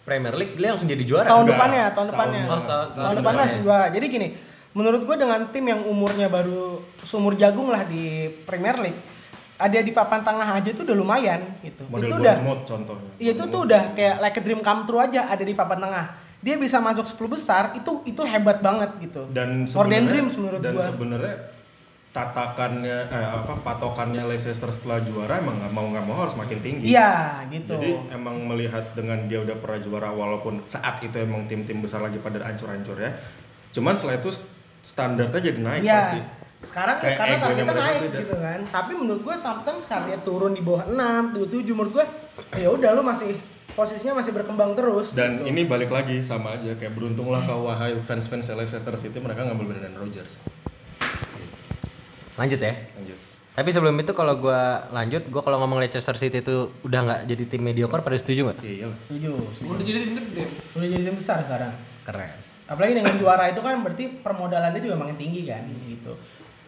[0.00, 1.26] Premier League dia langsung jadi juara.
[1.28, 2.42] tahun depannya, tahun depannya.
[2.44, 3.58] Oh, tahun tahun depannya depannya.
[3.60, 3.86] juara.
[3.88, 4.28] Jadi gini,
[4.70, 9.00] menurut gue dengan tim yang umurnya baru sumur jagung lah di Premier League,
[9.60, 11.84] ada di papan tengah aja tuh udah lumayan gitu.
[11.92, 15.02] model itu udah Bournemouth contohnya Iya itu tuh udah kayak like a dream come true
[15.02, 16.06] aja ada di papan tengah.
[16.40, 19.28] Dia bisa masuk 10 besar itu itu hebat banget gitu.
[19.28, 20.88] dan sebenarnya dreams menurut dan gua.
[20.88, 21.36] sebenarnya
[22.10, 26.90] tatakannya eh, apa patokannya Leicester setelah juara emang nggak mau nggak mau harus makin tinggi
[26.90, 27.76] Iya gitu.
[27.76, 32.18] Jadi emang melihat dengan dia udah pernah juara walaupun saat itu emang tim-tim besar lagi
[32.18, 33.12] pada hancur-hancur ya.
[33.70, 34.34] Cuman setelah itu
[34.80, 35.96] standarnya jadi naik Iya.
[35.96, 36.20] pasti.
[36.60, 38.18] Sekarang ya Kayak karena targetnya naik beda.
[38.18, 38.60] gitu kan.
[38.68, 42.06] Tapi menurut gua sometimes dia turun di bawah 6, 7 menurut gua
[42.52, 43.32] ya udah lu masih
[43.70, 45.12] posisinya masih berkembang terus.
[45.12, 45.48] Dan gitu.
[45.48, 49.96] ini balik lagi sama aja kayak beruntunglah kau wahai fans-fans Leicester City mereka ngambil Brendan
[49.96, 50.36] Rodgers.
[52.36, 52.72] Lanjut ya.
[52.94, 53.18] Lanjut.
[53.50, 57.44] Tapi sebelum itu kalau gua lanjut, gua kalau ngomong Leicester City itu udah nggak jadi
[57.46, 58.58] tim mediocre pada setuju nggak?
[58.60, 58.98] Iya iyalah.
[59.04, 59.70] setuju, setuju.
[59.70, 60.44] Udah jadi tim gede.
[60.72, 61.72] Udah jadi tim besar sekarang.
[62.04, 62.32] Keren.
[62.70, 66.14] Apalagi dengan juara itu kan berarti permodalannya juga makin tinggi kan gitu.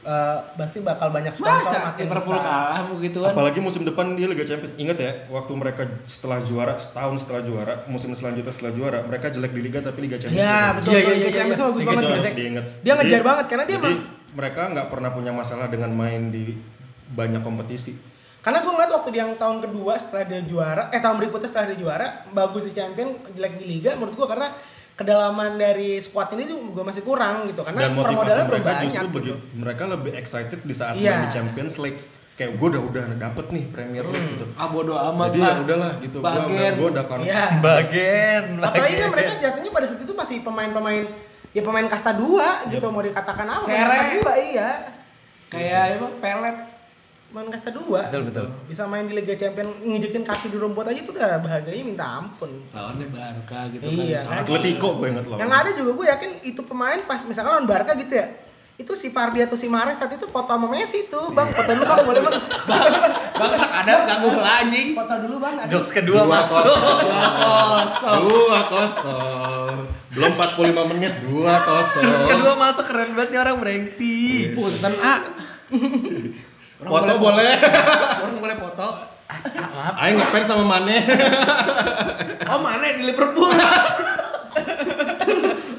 [0.02, 2.50] Eh, pasti bakal banyak sponsor Masa makin Liverpool besar.
[2.50, 3.38] kalah begitu kan?
[3.38, 4.74] Apalagi musim depan dia Liga Champions.
[4.74, 9.54] Ingat ya, waktu mereka setelah juara setahun setelah juara, musim selanjutnya setelah juara, mereka jelek
[9.54, 10.42] di liga tapi Liga Champions.
[10.42, 10.74] Iya, bagus.
[10.82, 10.90] betul.
[10.90, 11.66] Iya, Liga iya, iya, Champions iya.
[11.70, 12.02] bagus Liga banget.
[12.02, 12.66] Champions.
[12.82, 16.44] Dia ngejar banget, karena dia jadi emang- mereka nggak pernah punya masalah dengan main di
[17.14, 17.92] banyak kompetisi.
[18.42, 21.66] Karena gue ngeliat waktu dia yang tahun kedua setelah dia juara, eh tahun berikutnya setelah
[21.70, 24.50] dia juara, bagus di champion, jelek di liga, menurut gue karena
[25.02, 27.60] kedalaman dari squad ini tuh gue masih kurang gitu.
[27.60, 29.12] Karena Dan motivasi mereka banyak justru gitu.
[29.12, 29.36] begitu.
[29.58, 31.10] Mereka lebih excited di saat Iya.
[31.12, 32.00] main di Champions League.
[32.32, 34.46] Kayak gue udah udah dapet nih Premier League gitu.
[34.54, 35.56] Ah bodo amat Jadi ya lah.
[35.60, 36.16] udahlah gitu.
[36.16, 36.48] Gue Bagian.
[36.48, 37.18] udah gue udah kon.
[37.20, 37.42] Iya.
[37.60, 38.44] Bagian.
[38.58, 41.04] Apalagi kan mereka jatuhnya pada saat itu masih pemain-pemain
[41.52, 43.66] ya pemain kasta 2 gitu mau dikatakan apa?
[43.68, 43.84] Cere.
[43.84, 44.68] Kasta 2 iya.
[45.52, 46.08] Kayak apa?
[46.16, 46.56] Pelet.
[47.32, 47.80] Pemain kasta 2.
[47.80, 48.46] Betul, betul.
[48.68, 52.60] Bisa main di Liga Champion nginjekin kaki di rumput aja tuh udah bahagianya minta ampun.
[52.68, 54.28] Lawannya Barca gitu Iya, kan.
[54.28, 54.44] kan?
[54.44, 55.40] Atletico gue inget loh.
[55.40, 58.28] Yang ada juga gue yakin itu pemain pas misalkan lawan Barca gitu ya.
[58.76, 61.48] Itu si Fardi atau si Mahrez saat itu foto sama Messi tuh, Bang.
[61.48, 62.36] Foto dulu Bang, boleh Bang.
[63.40, 64.88] Bangsa ada ganggu anjing.
[64.92, 65.54] Foto dulu Bang.
[65.56, 65.72] ada.
[65.72, 66.64] Jokes kedua Dua masuk.
[66.68, 68.20] kosong.
[68.28, 69.74] Dua kosong.
[70.12, 72.02] Belum 45 menit dua kosong.
[72.04, 74.52] Jokes kedua masuk keren banget nih orang brengsek.
[74.52, 74.92] Punten
[76.82, 76.88] A.
[76.90, 77.54] Foto boleh.
[78.26, 78.86] Orang boleh foto.
[79.32, 79.94] Maaf.
[80.02, 81.08] Ayo ngefans sama Mane.
[82.52, 83.54] Oh mana di Liverpool?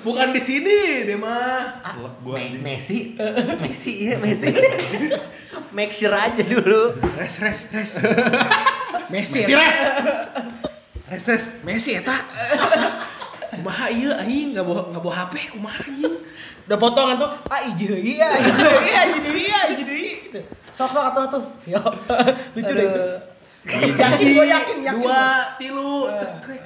[0.04, 1.80] Bukan di sini dia mah.
[2.26, 2.40] Gua.
[2.40, 3.16] Messi,
[3.62, 4.52] Messi iya Messi.
[5.72, 6.98] Make sure aja dulu.
[7.20, 7.92] Res res res.
[9.14, 9.40] Messi.
[9.40, 9.78] Messi res.
[11.08, 11.44] Res res.
[11.62, 12.26] Messi eta.
[13.54, 16.16] Kumaha ieu aing enggak bawa enggak bawa HP kumaha anjing.
[16.64, 20.12] Udah potongan tuh, ah iji deui ya, iji deui ya, iji deui ya, iji deui.
[20.28, 20.40] Gitu.
[20.72, 21.44] Sok sok atuh atuh.
[21.74, 21.82] Yo.
[22.56, 23.04] Lucu deh itu.
[24.00, 25.04] yakin gue yakin yakin.
[25.04, 25.24] Dua,
[25.60, 26.62] tilu, cekrek.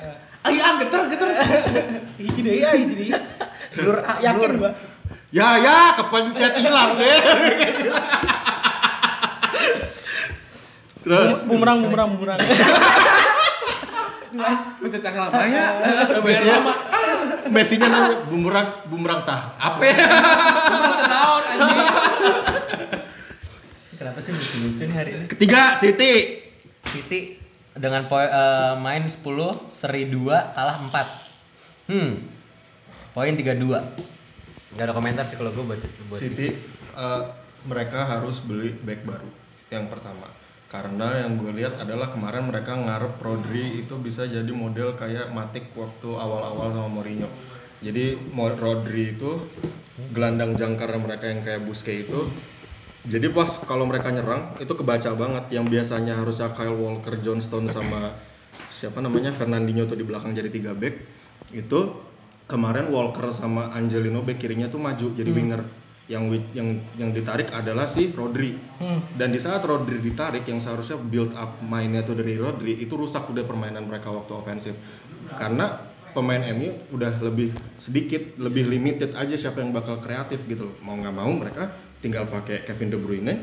[0.45, 1.29] Ayo ah geter geter.
[2.29, 3.12] Iji deui ya, iji deui.
[3.73, 4.71] Blur ah, yakin gua.
[5.33, 7.17] Ya ya kepencet hilang deh.
[11.03, 12.39] Terus bumerang bumerang bumerang.
[14.82, 15.65] Pencet yang lama ya.
[16.21, 16.58] Messi-nya
[17.47, 19.56] Messi-nya nanya bumerang bumerang tah.
[19.58, 19.95] Apa ya?
[21.47, 21.88] Anjing.
[23.97, 25.26] Kenapa sih lucu-lucu nih hari ini?
[25.32, 26.13] Ketiga City.
[26.88, 27.19] City
[27.78, 29.21] dengan poin eh, main 10,
[29.73, 31.89] seri 2, kalah 4.
[31.89, 32.12] Hmm.
[33.13, 33.58] Poin 32.
[34.78, 36.54] Gak ada komentar sih kalau gue buat, buat City
[36.93, 37.21] eh,
[37.65, 39.30] mereka harus beli back baru
[39.67, 40.32] yang pertama
[40.67, 45.71] karena yang gue lihat adalah kemarin mereka ngarep Rodri itu bisa jadi model kayak Matic
[45.71, 47.32] waktu awal-awal sama Mourinho.
[47.80, 49.47] Jadi Rodri itu
[50.12, 52.27] gelandang jangkar mereka yang kayak Busquets itu.
[53.08, 55.56] Jadi pas kalau mereka nyerang itu kebaca banget.
[55.56, 58.12] Yang biasanya harusnya Kyle Walker, John Stone sama
[58.77, 61.01] siapa namanya Fernandinho tuh di belakang jadi tiga back
[61.49, 61.97] itu
[62.45, 65.65] kemarin Walker sama Angelino back kirinya tuh maju jadi winger
[66.07, 68.55] yang yang yang ditarik adalah si Rodri.
[69.15, 73.27] Dan di saat Rodri ditarik yang seharusnya build up mainnya tuh dari Rodri itu rusak
[73.27, 74.73] udah permainan mereka waktu ofensif.
[75.35, 75.75] Karena
[76.15, 80.75] pemain MU udah lebih sedikit lebih limited aja siapa yang bakal kreatif gitu loh.
[80.81, 83.33] mau nggak mau mereka tinggal pakai Kevin De Bruyne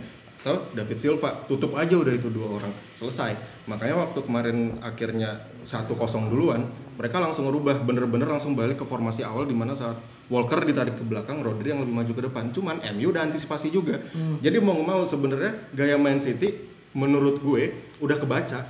[0.44, 1.44] atau David Silva.
[1.44, 3.36] Tutup aja udah itu dua orang selesai.
[3.68, 5.96] Makanya waktu kemarin akhirnya 1-0
[6.28, 9.98] duluan mereka langsung ngerubah bener-bener langsung balik ke formasi awal di mana saat
[10.32, 12.48] Walker ditarik ke belakang Rodri yang lebih maju ke depan.
[12.48, 14.00] Cuman MU udah antisipasi juga.
[14.40, 16.64] Jadi mau mau sebenarnya gaya main City
[16.96, 18.64] menurut gue udah kebaca.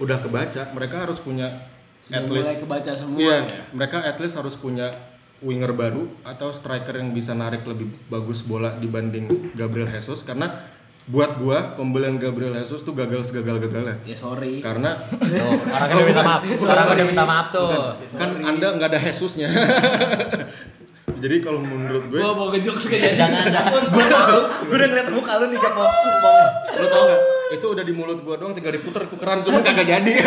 [0.00, 0.72] Udah kebaca.
[0.72, 1.68] Mereka harus punya
[2.08, 3.62] at Sudah mulai least kebaca semua Iya, ya.
[3.70, 4.90] mereka at least harus punya
[5.42, 10.24] winger baru atau striker yang bisa narik lebih bagus bola dibanding Gabriel Jesus.
[10.24, 10.50] Karena
[11.02, 13.98] buat gua pembelian Gabriel Jesus tuh gagal segagal-gagalnya.
[14.06, 14.62] Ya sorry.
[14.62, 16.40] Karena Tuh, orang udah minta maaf.
[16.46, 17.70] Orang udah minta maaf tuh.
[18.14, 19.50] kan Anda nggak ada Jesusnya.
[21.22, 23.82] Jadi kalau menurut gue, Gua mau ngejokes ke Jangan, jangan.
[23.94, 24.38] Gue tahu.
[24.66, 26.38] Gue udah ngeliat muka lu nih Jack mau mau
[26.82, 27.20] lo tau nggak?
[27.52, 30.12] Itu udah di mulut gua doang, tinggal diputer itu keran, cuman kagak jadi.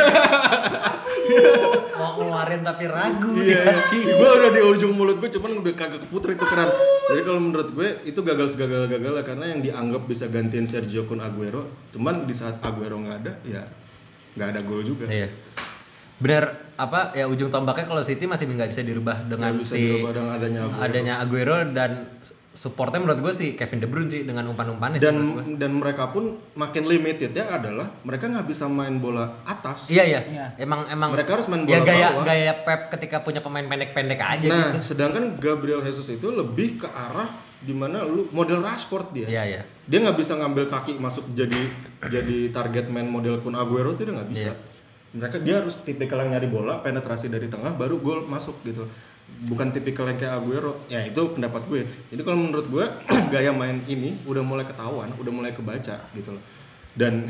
[1.95, 4.13] mau ngeluarin tapi ragu Iya, dia.
[4.13, 6.69] gue udah di ujung mulut gue, cuman udah kagak keputer itu keran.
[7.05, 11.65] Jadi kalau menurut gue itu gagal segagal-gagal karena yang dianggap bisa gantiin Sergio Kun Aguero,
[11.89, 13.63] cuman di saat Aguero nggak ada, ya
[14.35, 15.07] nggak ada gol juga.
[15.07, 15.31] Iya.
[16.15, 19.83] Bener apa ya ujung tombaknya kalau City masih nggak bisa dirubah dengan Nggak bisa si
[19.83, 20.79] dirubah dengan adanya Aguero.
[20.79, 21.91] adanya Aguero dan
[22.55, 25.15] supportnya menurut gue sih Kevin De Bruyne sih dengan umpan-umpannya dan
[25.59, 29.91] dan mereka pun makin limited ya adalah mereka nggak bisa main bola atas.
[29.91, 30.19] Iya iya.
[30.23, 30.45] Iya.
[30.63, 32.23] Emang emang Mereka harus main ya bola gaya bawah.
[32.23, 34.95] gaya Pep ketika punya pemain pendek-pendek aja nah, gitu.
[34.95, 37.27] sedangkan Gabriel Jesus itu lebih ke arah
[37.59, 39.27] di mana lu model Rashford dia.
[39.27, 39.61] Iya iya.
[39.85, 41.59] Dia nggak bisa ngambil kaki masuk jadi
[42.07, 44.51] jadi target man model Kun Aguero itu dia nggak bisa.
[44.51, 44.55] Iya.
[45.15, 48.87] Mereka dia harus tipikal yang nyari bola, penetrasi dari tengah baru gol masuk gitu.
[49.45, 50.85] Bukan tipikal yang kayak Aguero.
[50.87, 51.85] Ya itu pendapat gue.
[52.13, 52.85] Jadi kalau menurut gue
[53.33, 56.43] gaya main ini udah mulai ketahuan, udah mulai kebaca gitu loh.
[56.95, 57.29] Dan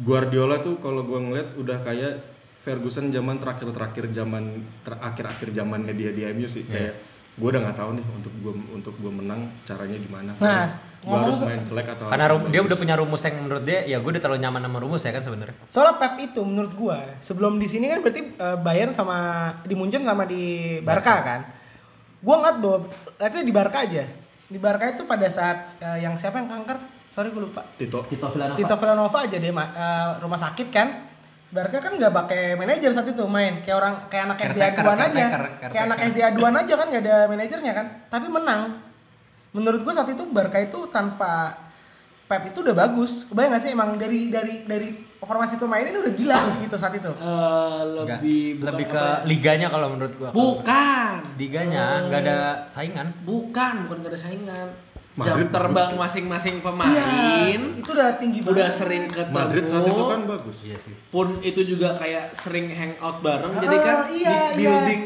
[0.00, 6.22] Guardiola tuh kalau gue ngeliat udah kayak Ferguson zaman terakhir-terakhir zaman terakhir-akhir zamannya dia di
[6.30, 6.94] MU sih kayak
[7.34, 10.32] gue udah nggak tahu nih untuk gue untuk gue menang caranya gimana.
[10.38, 10.70] Nah,
[11.02, 13.78] gue harus main jelek atau Karena harus rum- dia udah punya rumus yang menurut dia
[13.82, 15.56] ya gue udah terlalu nyaman sama rumus ya kan sebenarnya.
[15.66, 19.16] Soalnya Pep itu menurut gua sebelum di sini kan berarti eh, Bayern sama
[19.60, 20.42] di Munchen sama di
[20.80, 21.40] Barca kan.
[22.18, 22.78] Gua ngeliat bahwa
[23.18, 24.04] let's say di Barca aja.
[24.46, 26.78] Di Barca itu pada saat eh, yang siapa yang kanker?
[27.08, 27.66] Sorry gue lupa.
[27.74, 28.54] Tito Tito Villanova.
[28.54, 30.88] Tito Villanova aja dia ma- eh, rumah sakit kan.
[31.50, 35.24] Barca kan nggak pakai manajer saat itu main kayak orang kayak anak SD aduan aja.
[35.66, 35.98] Kayak anak.
[36.06, 37.86] SD aduan aja kan nggak ada manajernya kan.
[38.06, 38.62] Tapi menang.
[39.52, 41.54] Menurut gua saat itu Barca itu tanpa
[42.24, 43.28] Pep itu udah bagus.
[43.28, 47.12] Kebayang gak sih emang dari dari dari formasi pemain ini udah gila gitu saat itu.
[47.12, 48.18] Eh, Enggak.
[48.18, 49.12] lebih bukan lebih ke ya?
[49.22, 50.30] liganya kalau menurut gua.
[50.32, 51.16] Bukan.
[51.36, 52.38] Liganya nggak ada
[52.70, 53.06] saingan.
[53.22, 54.68] Bukan, bukan gak ada saingan.
[55.12, 57.60] Madrid Jam terbang masing-masing Iya, pemain.
[57.76, 58.56] itu udah tinggi banget.
[58.56, 59.36] Udah sering ketemu.
[59.36, 60.56] Madrid saat itu kan bagus.
[60.64, 60.94] Iya sih.
[61.12, 65.02] pun itu juga kayak sering hangout bareng Ah, jadi kan iya, di- building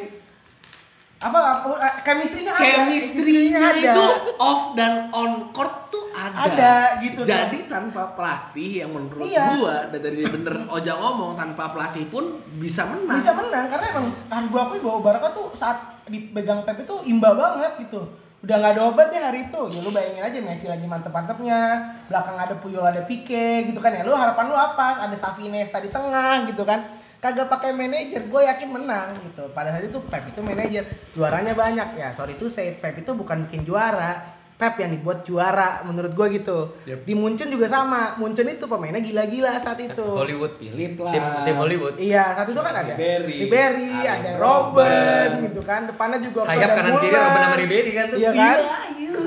[1.16, 2.60] apa, apa eh, chemistry-nya ada.
[2.60, 3.80] chemistry-nya ada.
[3.80, 4.04] itu
[4.36, 6.44] off dan on court tuh ada.
[6.48, 7.24] Ada, gitu.
[7.24, 9.56] Jadi tanpa pelatih yang menurut Iya.
[9.56, 13.16] gua dan dari bener Oja ngomong tanpa pelatih pun bisa menang.
[13.16, 17.32] bisa menang karena emang harus gua akui bahwa Barca tuh saat dipegang Pep itu imba
[17.32, 18.04] banget gitu
[18.46, 22.36] udah nggak ada obat deh hari itu ya lu bayangin aja Messi lagi mantep-mantepnya belakang
[22.38, 25.90] ada Puyol ada Pique gitu kan ya lu harapan lu apa ada Xavi Iniesta di
[25.90, 26.84] tengah gitu kan
[27.26, 31.98] kagak pakai manajer gue yakin menang gitu pada saat itu Pep itu manajer juaranya banyak
[31.98, 36.40] ya sorry itu saya Pep itu bukan bikin juara Pep yang dibuat juara menurut gue
[36.40, 37.02] gitu Yep.
[37.02, 40.56] di Munchen juga sama Munchen itu pemainnya gila-gila saat itu Hollywood.
[40.56, 41.12] Philip lah.
[41.12, 41.94] Tim tim Hollywood.
[42.00, 45.50] Iya, saat itu kan ada Ribery, Ribery, ada Robben.
[45.50, 45.84] Gitu kan.
[45.84, 47.12] Depannya juga Sayap kanan kiri.
[47.12, 48.16] Robben sama Ribery kan tuh.
[48.16, 48.58] Iya kan?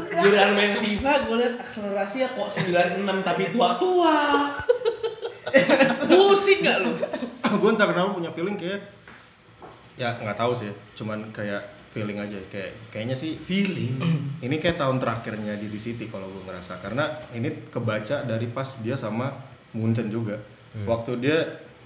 [0.09, 4.17] Giliran main FIFA gue liat akselerasinya kok 96 tapi tua-tua.
[6.09, 6.91] Pusing gak lu?
[7.62, 8.81] gue entah kenapa punya feeling kayak
[9.99, 11.59] ya nggak tahu sih cuman kayak
[11.91, 13.99] feeling aja kayak kayaknya sih feeling
[14.45, 18.79] ini kayak tahun terakhirnya di di City kalau gue ngerasa karena ini kebaca dari pas
[18.79, 19.33] dia sama
[19.75, 20.39] Munchen juga
[20.88, 21.38] waktu dia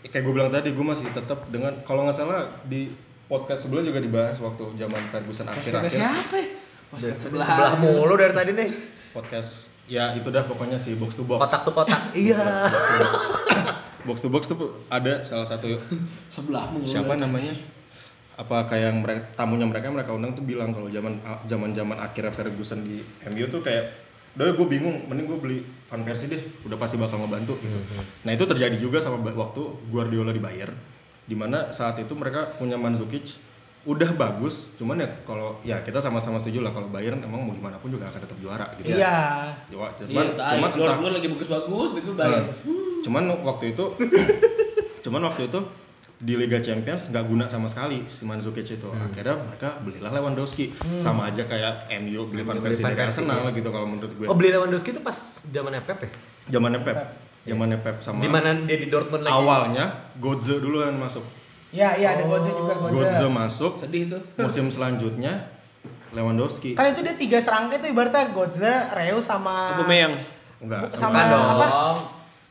[0.03, 2.91] kayak gue bilang tadi gue masih tetap dengan kalau nggak salah di
[3.25, 6.35] podcast sebelumnya juga dibahas waktu zaman Ferguson akhir-akhir siapa?
[6.37, 6.47] ya?
[6.91, 7.47] Posket sebelah.
[7.47, 8.69] Sebelah mulu dari tadi nih.
[9.15, 12.01] podcast ya itu dah pokoknya sih box to box Kotak tuh kotak.
[12.13, 12.37] Iya.
[12.69, 13.52] box to box
[14.59, 15.73] tuh ada salah satu
[16.27, 16.85] Sebelah mulu.
[16.85, 17.55] siapa namanya?
[18.33, 22.33] Apa kayak yang mereka tamunya mereka mereka undang tuh bilang kalau zaman zaman zaman akhirnya
[22.33, 23.93] Ferguson di MU tuh kayak
[24.33, 25.59] udah gue bingung mending gue beli
[25.93, 27.77] Van Persie deh udah pasti bakal ngebantu gitu.
[28.25, 29.61] Nah itu terjadi juga sama waktu
[29.93, 30.73] Guardiola di Bayern
[31.23, 33.37] di mana saat itu mereka punya Mandzukic
[33.83, 37.75] udah bagus cuman ya kalau ya kita sama-sama setuju lah kalau Bayern emang mau gimana
[37.75, 38.95] pun juga akan tetap juara gitu Iya.
[38.95, 39.19] Ya,
[39.67, 40.55] Iya, cuman tai.
[40.55, 42.43] cuman entah- Dortmund lagi bagus-bagus gitu bayar.
[42.63, 43.03] Hmm.
[43.03, 43.85] Cuman waktu itu
[45.03, 45.59] cuman waktu itu
[46.15, 48.87] di Liga Champions nggak guna sama sekali si Mandzukic itu.
[48.87, 49.03] Hmm.
[49.03, 50.71] Akhirnya mereka belilah Lewandowski.
[50.95, 53.51] Sama aja kayak MU beli Van Persie dari Arsenal iya.
[53.51, 54.25] gitu kalau menurut gue.
[54.31, 56.09] Oh beli Lewandowski itu pas zamannya Pep ya?
[56.55, 56.97] Zamannya Pep.
[57.43, 59.35] Zamannya Pep sama Di mana dia di Dortmund lagi?
[59.35, 61.42] awalnya Godze dulu yang masuk.
[61.73, 62.29] Iya, iya ada Oh.
[62.29, 62.95] Godze juga Godze.
[62.95, 63.71] Godze masuk.
[63.81, 64.21] Sedih tuh.
[64.45, 65.49] Musim selanjutnya
[66.09, 66.77] Lewandowski.
[66.77, 70.13] Kan itu dia tiga serangkai tuh ibaratnya Godze, Reus sama Aubameyang.
[70.61, 70.93] Enggak.
[70.93, 71.45] sama dong.
[71.51, 71.67] apa?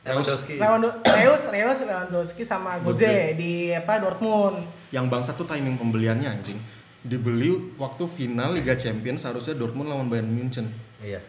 [0.02, 0.54] Lewandowski.
[0.58, 3.38] Lewando- Reus, Reus, Lewandowski sama Godze Godze.
[3.38, 4.66] di apa Dortmund.
[4.90, 6.58] Yang bangsa tuh timing pembeliannya anjing.
[7.00, 10.66] Dibeli waktu final Liga Champions harusnya Dortmund lawan Bayern Munchen.
[10.98, 11.22] Iya.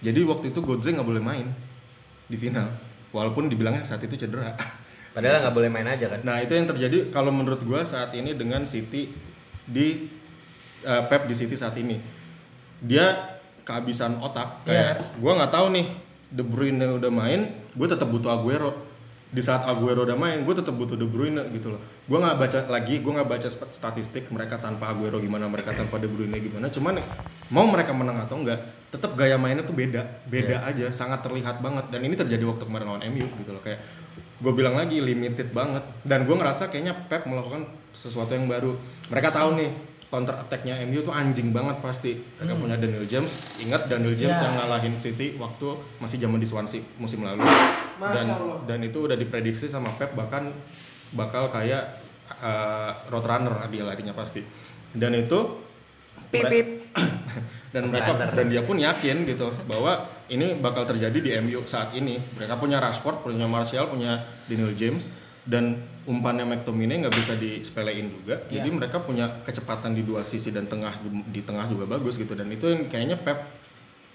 [0.00, 1.48] Jadi waktu itu Godze nggak boleh main.
[2.24, 2.72] di final
[3.10, 4.56] walaupun dibilangnya saat itu cedera
[5.14, 6.20] Padahal nggak boleh main aja kan.
[6.26, 9.14] nah itu yang terjadi kalau menurut gua saat ini dengan City
[9.64, 10.10] di
[10.82, 12.02] eh, Pep di City saat ini.
[12.82, 15.86] Dia kehabisan otak kayak gua nggak tahu nih
[16.34, 17.46] De Bruyne udah main
[17.78, 18.74] gue tetap butuh Aguero.
[19.34, 21.80] Di saat Aguero udah main gue tetap butuh De Bruyne gitu loh.
[22.10, 26.02] Gue nggak baca lagi gue nggak baca stat- statistik mereka tanpa Aguero gimana mereka tanpa
[26.02, 26.66] De Bruyne gimana.
[26.70, 26.98] Cuman
[27.54, 28.58] mau mereka menang atau enggak
[28.90, 30.26] tetap gaya mainnya tuh beda.
[30.26, 31.86] Beda aja sangat terlihat banget.
[31.94, 33.62] Dan ini terjadi waktu kemarin lawan MU gitu loh.
[33.62, 33.78] Kayak
[34.44, 35.80] gue bilang lagi limited banget.
[36.04, 37.64] Dan gue ngerasa kayaknya Pep melakukan
[37.96, 38.76] sesuatu yang baru.
[39.08, 39.70] Mereka tahu nih
[40.12, 42.20] counter attack-nya MU tuh anjing banget pasti.
[42.38, 43.32] Mereka punya Daniel James.
[43.58, 44.44] Ingat Daniel James Ya.
[44.44, 47.42] yang ngalahin City waktu masih zaman di Swansea musim lalu.
[47.42, 48.58] Masya dan Allah.
[48.68, 50.52] dan itu udah diprediksi sama Pep bahkan
[51.14, 51.98] bakal kayak
[52.38, 54.44] uh, roadrunner dia larinya pasti.
[54.94, 55.64] Dan itu
[56.30, 56.66] Pip, pip.
[57.74, 62.16] dan mereka dan dia pun yakin gitu bahwa ini bakal terjadi di MU saat ini.
[62.36, 65.08] Mereka punya Rashford punya Martial punya Daniel James
[65.44, 68.44] dan umpannya McTominay nggak bisa disepelein juga.
[68.48, 70.96] Jadi mereka punya kecepatan di dua sisi dan tengah
[71.28, 72.32] di tengah juga bagus gitu.
[72.32, 73.38] Dan itu yang kayaknya Pep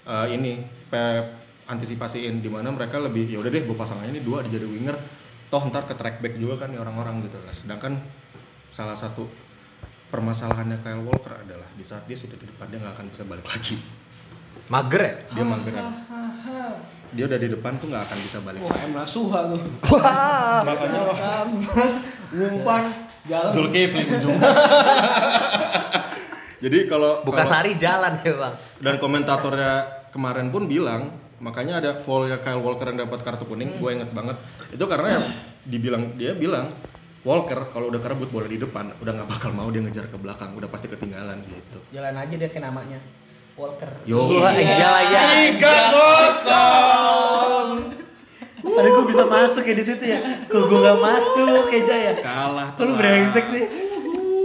[0.06, 1.38] uh, ini Pep
[1.70, 4.66] antisipasiin di mana mereka lebih ya udah deh gue pasang aja ini dua di jadi
[4.66, 4.98] winger.
[5.50, 7.98] Toh ntar ke track back juga kan nih orang-orang gitu nah, sedangkan
[8.70, 9.26] salah satu
[10.14, 13.46] permasalahannya Kyle Walker adalah di saat dia sudah di depan dia nggak akan bisa balik
[13.46, 13.74] lagi
[14.70, 15.12] Mager ya?
[15.28, 15.86] dia mageran
[17.10, 19.58] dia udah di depan tuh nggak akan bisa balik Wah, Emrah Suha tuh.
[20.62, 21.18] makanya wah
[22.30, 22.82] Umpan
[23.26, 23.50] jalan.
[23.50, 24.38] Zulkifli ujung
[26.60, 28.54] jadi kalau Bukan kalau- lari jalan ya bang.
[28.78, 29.72] dan komentatornya
[30.08, 34.36] kemarin pun bilang makanya ada foulnya Kyle Walker yang dapat kartu kuning gue inget banget
[34.70, 35.24] itu karena yang
[35.64, 36.68] dibilang dia bilang
[37.20, 40.52] Walker kalau udah kerebut bola di depan udah nggak bakal mau dia ngejar ke belakang
[40.52, 43.00] udah pasti ketinggalan gitu Jalan aja dia ke namanya.
[43.54, 43.90] Walker.
[44.04, 45.20] yo Wah, iya lah ya.
[45.48, 47.68] tiga kosong
[48.60, 50.18] Padahal gue bisa masuk ya di situ ya.
[50.46, 52.12] Kok gue gak masuk ya Jaya?
[52.14, 53.64] kalah Kok lu brengsek sih?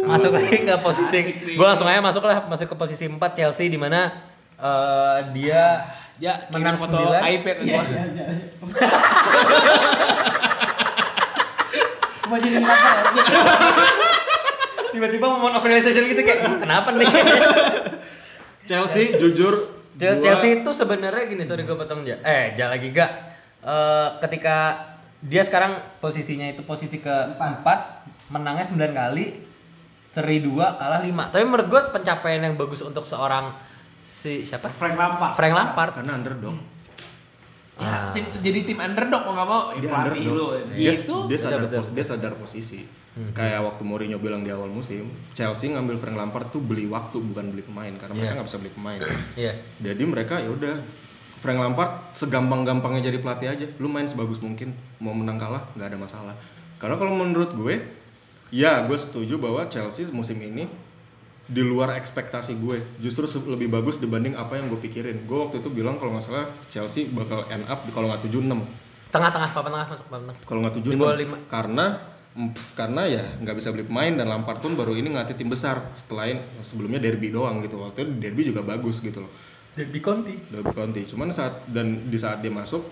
[0.02, 1.18] Masuk lagi ke posisi
[1.52, 4.12] gue langsung aja masuk lah masuk ke posisi 4 Chelsea di mana
[4.56, 5.84] eh, dia
[6.16, 8.26] Ya, Menang foto iPad Iya, iya, iya.
[12.26, 12.58] Mau jadi
[14.90, 17.04] tiba-tiba mau organization gitu kayak "Hmm, kenapa nih?
[18.66, 19.54] Chelsea jujur
[19.92, 22.20] gua- Chelsea itu sebenarnya gini sorry gue potong aja.
[22.20, 23.12] Eh jangan lagi gak.
[23.62, 24.58] Eh, ketika
[25.20, 27.80] dia sekarang posisinya itu posisi keempat,
[28.28, 29.26] menangnya 9 kali,
[30.06, 31.30] seri 2, kalah 5.
[31.30, 33.54] Tapi menurut gue pencapaian yang bagus untuk seorang
[34.06, 34.70] si siapa?
[34.72, 35.34] Frank Lampard.
[35.34, 35.92] Frank Lampard.
[35.96, 36.58] karena underdog
[37.76, 38.08] Ah.
[38.10, 40.46] Tim, jadi tim underdog mau nggak mau ya dia underdog lu.
[40.72, 41.16] dia, Gitu.
[41.28, 42.80] dia sadar Betul, betul, pos- dia sadar posisi
[43.32, 47.48] kayak waktu Mourinho bilang di awal musim Chelsea ngambil Frank Lampard tuh beli waktu bukan
[47.48, 48.36] beli pemain karena mereka Iya.
[48.36, 49.00] nggak bisa beli pemain
[49.34, 49.54] Iya.
[49.80, 50.76] jadi mereka ya udah
[51.38, 55.98] Frank Lampard segampang-gampangnya jadi pelatih aja lu main sebagus mungkin mau menang kalah nggak ada
[55.98, 56.36] masalah
[56.76, 57.76] karena kalau menurut gue
[58.50, 60.68] ya gue setuju bahwa Chelsea musim ini
[61.46, 65.70] di luar ekspektasi gue justru lebih bagus dibanding apa yang gue pikirin gue waktu itu
[65.70, 68.60] bilang kalau nggak salah Chelsea bakal end up di kalau nggak 76
[69.08, 70.38] Tengah-tengah, papan tengah masuk papan tengah.
[70.44, 71.40] kalau nggak tujuh enam.
[71.48, 71.86] karena
[72.76, 75.96] karena ya nggak bisa beli pemain dan Lampard pun baru ini ngelatih tim besar.
[75.96, 76.36] Setelah
[76.68, 77.80] sebelumnya derby doang gitu.
[77.80, 79.32] Waktu itu derby juga bagus gitu loh.
[79.76, 80.36] Derby Conti.
[80.48, 82.88] derby county cuman saat dan di saat dia masuk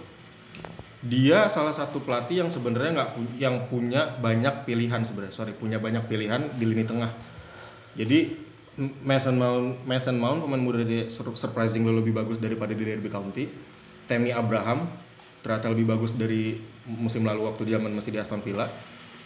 [1.04, 5.36] dia salah satu pelatih yang sebenarnya nggak pu- yang punya banyak pilihan sebenarnya.
[5.36, 7.12] Sorry punya banyak pilihan di lini tengah.
[7.96, 8.36] Jadi
[9.04, 13.48] Mason Mount Mason Mount pemain muda dia sur- surprisingly lebih bagus daripada di Derby County.
[14.08, 14.88] Tammy Abraham
[15.44, 18.68] ternyata lebih bagus dari musim lalu waktu dia masih di Aston Villa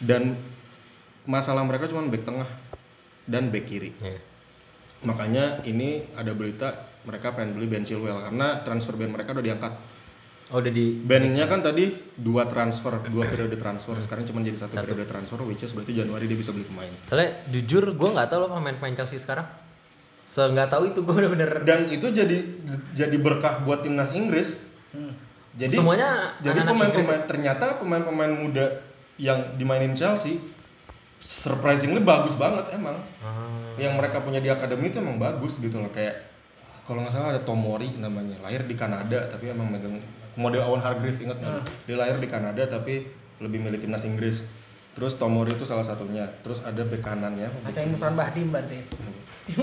[0.03, 0.37] dan
[1.27, 2.49] masalah mereka cuma back tengah
[3.27, 4.19] dan back kiri Iya.
[5.03, 9.73] makanya ini ada berita mereka pengen beli Ben Chilwell karena transfer ban mereka udah diangkat
[10.47, 13.99] Oh udah di Ban-nya kan tadi dua transfer, dua periode transfer.
[13.99, 16.87] Sekarang cuma jadi satu, periode transfer, which is berarti Januari dia bisa beli pemain.
[17.03, 19.43] Soalnya jujur gue nggak tahu loh pemain-pemain Chelsea sekarang.
[20.31, 21.67] Se nggak tahu itu gue bener-bener.
[21.67, 22.47] Dan itu jadi
[22.95, 24.63] jadi berkah buat timnas Inggris.
[25.59, 30.37] Jadi Semuanya jadi pemain-pemain ternyata pemain-pemain muda yang dimainin Chelsea
[31.17, 32.97] surprisingly bagus banget emang.
[33.21, 33.73] Ah.
[33.77, 36.29] Yang mereka punya di akademi itu emang bagus gitu loh kayak
[36.85, 39.99] kalau nggak salah ada Tomori namanya lahir di Kanada tapi emang megang
[40.39, 41.65] model Owen Hargreaves ingat nggak?
[41.89, 43.03] Dia lahir di Kanada tapi
[43.41, 44.45] lebih milih timnas Inggris.
[44.97, 46.25] Terus Tomori itu salah satunya.
[46.41, 47.53] Terus ada bek kanannya.
[47.69, 48.81] Ada yang bukan Bahdim berarti.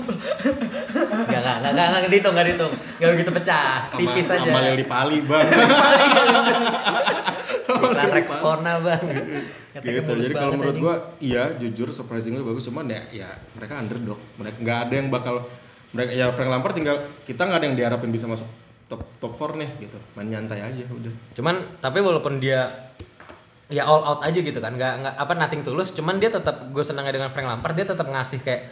[1.05, 2.73] Gak, gak, gak, gak, gak dihitung, gak dihitung.
[2.97, 4.41] Gak begitu pecah, tipis aja.
[4.41, 5.45] Sama Lili Pali bang.
[7.75, 9.03] Iklan Rex Corna bang.
[9.75, 10.11] Katanya gitu.
[10.23, 14.19] Jadi kalau menurut gua iya jujur surprisingly bagus cuman ya ya mereka underdog.
[14.39, 15.43] Mereka nggak ada yang bakal
[15.91, 18.47] mereka ya Frank Lampard tinggal kita nggak ada yang diharapin bisa masuk
[18.85, 22.91] top top 4 nih gitu main nyantai aja udah Cuman tapi walaupun dia
[23.65, 26.83] ya all out aja gitu kan, nggak nggak apa nothing tulus, cuman dia tetap gue
[26.85, 28.69] senangnya dengan Frank Lampard dia tetap ngasih kayak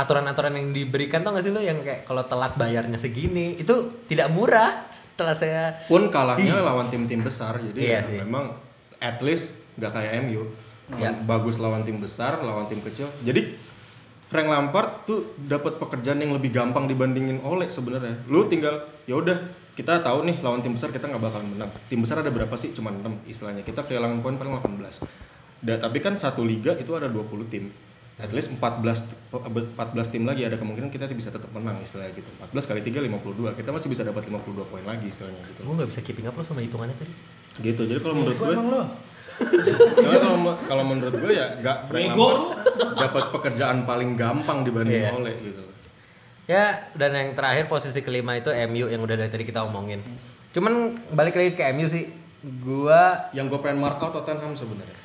[0.00, 1.60] aturan-aturan yang diberikan tau gak sih lo?
[1.60, 3.74] Yang kayak kalau telat bayarnya segini itu
[4.06, 8.16] tidak murah setelah saya pun kalahnya lawan tim-tim besar jadi Iya ya sih.
[8.18, 8.56] memang
[8.96, 10.42] at least nggak kayak MU
[10.92, 11.14] Ya.
[11.14, 13.06] bagus lawan tim besar lawan tim kecil.
[13.20, 13.54] Jadi
[14.26, 18.26] Frank Lampard tuh dapat pekerjaan yang lebih gampang dibandingin Ole sebenarnya.
[18.26, 19.38] Lu tinggal ya udah
[19.72, 21.70] kita tahu nih lawan tim besar kita nggak bakalan menang.
[21.86, 22.70] Tim besar ada berapa sih?
[22.70, 23.62] Cuma 6 istilahnya.
[23.62, 25.02] Kita kehilangan poin paling 18
[25.60, 27.68] Da- tapi kan satu liga itu ada 20 tim
[28.20, 32.70] at least 14 14 tim lagi ada kemungkinan kita bisa tetap menang istilahnya gitu 14
[32.70, 36.00] kali 3 52 kita masih bisa dapat 52 poin lagi istilahnya gitu gue nggak bisa
[36.04, 37.12] keeping up lo sama hitungannya tadi.
[37.64, 38.82] gitu jadi kalau menurut Gua gue emang lo.
[40.04, 40.36] Karena kalau
[40.68, 42.12] kalau menurut gue ya gak Frank
[42.92, 45.16] dapat pekerjaan paling gampang dibanding Iya.
[45.16, 45.64] Ole gitu.
[46.44, 50.04] Ya, dan yang terakhir posisi kelima itu MU yang udah dari tadi kita omongin.
[50.52, 52.10] Cuman balik lagi ke MU sih,
[52.60, 54.98] gua Yang gue pengen mark out Tottenham sebenarnya.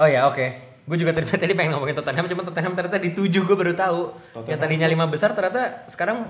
[0.00, 0.73] oh ya oke.
[0.84, 4.12] Gue juga tadi tadi pengen ngomongin Tottenham, cuman Tottenham ternyata di tujuh gue baru tahu.
[4.44, 6.28] Yang tadinya lima besar ternyata sekarang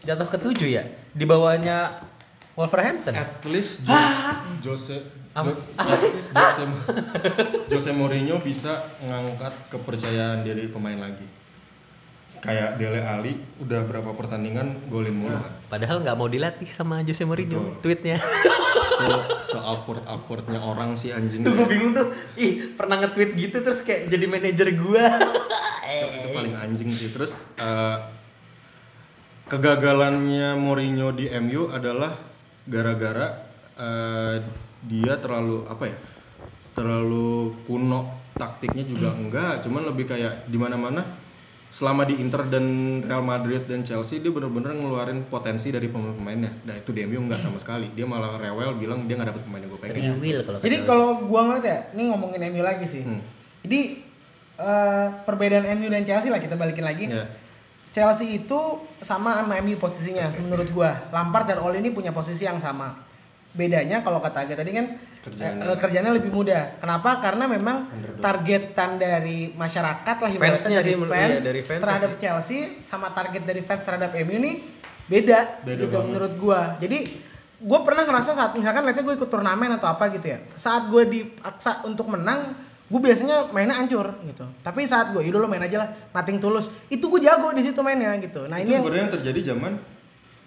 [0.00, 0.84] jatuh ke tujuh ya.
[1.12, 2.00] Di bawahnya
[2.54, 3.12] Wolverhampton.
[3.12, 3.92] At least Jo-
[4.64, 4.96] Jose
[5.30, 6.08] Apa- Jo- apa sih?
[6.08, 6.62] least Jose,
[7.68, 11.28] Jose Mourinho bisa ngangkat kepercayaan diri pemain lagi.
[12.44, 15.52] Kayak Dele Ali udah berapa pertandingan golin mulu kan.
[15.70, 17.82] Padahal nggak mau dilatih sama Jose Mourinho Betul.
[17.82, 18.16] tweetnya.
[19.00, 21.44] Tuh se-awkward awkwardnya orang sih anjing.
[21.44, 25.04] gue bingung tuh, ih pernah nge-tweet gitu terus kayak jadi manajer gua.
[25.86, 27.98] itu paling anjing sih terus eh,
[29.46, 32.18] kegagalannya Mourinho di MU adalah
[32.66, 33.46] gara-gara
[33.78, 34.36] eh,
[34.86, 35.96] dia terlalu apa ya
[36.76, 41.00] terlalu kuno taktiknya juga enggak cuman lebih kayak di mana-mana
[41.76, 42.64] selama di Inter dan
[43.04, 47.44] Real Madrid dan Chelsea dia bener-bener ngeluarin potensi dari pemain-pemainnya nah itu di MU enggak
[47.44, 50.58] sama sekali dia malah rewel bilang dia nggak dapet pemain yang gue pengen will kalau
[50.60, 53.02] Jadi kalau gua ngeliat ya, ini ngomongin MU lagi sih.
[53.04, 53.20] Hmm.
[53.62, 53.80] Jadi
[54.58, 57.06] eh, perbedaan MU dan Chelsea lah kita balikin lagi.
[57.08, 57.26] Ya.
[57.94, 58.60] Chelsea itu
[59.00, 61.08] sama sama MU posisinya menurut gua.
[61.12, 63.06] Lampard dan Ole ini punya posisi yang sama.
[63.56, 64.86] Bedanya kalau kata Aga tadi kan
[65.24, 65.64] Kerjaannya.
[65.64, 66.76] eh, kerjanya lebih mudah.
[66.78, 67.18] Kenapa?
[67.18, 68.22] Karena memang Underdog.
[68.22, 72.20] targetan dari masyarakat lah ibaratnya Fansnya dari sih, fans, iya, dari fans terhadap sih.
[72.20, 74.52] Chelsea sama target dari fans terhadap MU ini
[75.08, 76.06] beda, Beda gitu banget.
[76.06, 76.60] menurut gua.
[76.78, 76.98] Jadi
[77.56, 81.02] gue pernah ngerasa saat misalkan let's gue ikut turnamen atau apa gitu ya saat gue
[81.08, 82.52] dipaksa untuk menang
[82.86, 86.68] gue biasanya mainnya hancur gitu tapi saat gue yaudah lo main aja lah nating tulus
[86.92, 89.72] itu gue jago di situ mainnya gitu nah itu ini yang, sebenarnya yang terjadi zaman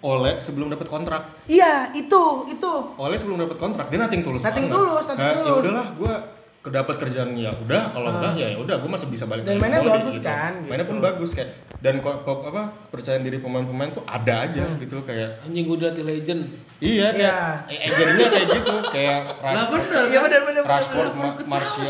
[0.00, 4.66] Ole sebelum dapat kontrak iya itu itu Oleh sebelum dapat kontrak dia nating tulus Nating
[4.66, 4.78] banget.
[4.80, 5.60] tulus, nating Nah, ya tulus.
[5.60, 6.14] udahlah gue
[6.60, 10.20] kedapat kerjaan ya udah kalau enggak ya udah gue masih bisa balik Dan mainnya bagus
[10.20, 10.92] kan, mainnya gitu.
[10.92, 11.50] pun bagus kayak
[11.80, 14.76] dan kok apa percayaan diri pemain-pemain tuh ada aja Hmm.
[14.76, 16.42] gitu kayak Anjing gue dilatih legend.
[16.78, 17.36] iya kayak Iya.
[17.66, 20.24] eh, eh, jadinya kayak gitu kayak Lah Rashford bener Iya kan?
[20.26, 20.62] benar benar.
[20.66, 21.88] Rashford Ma- Martial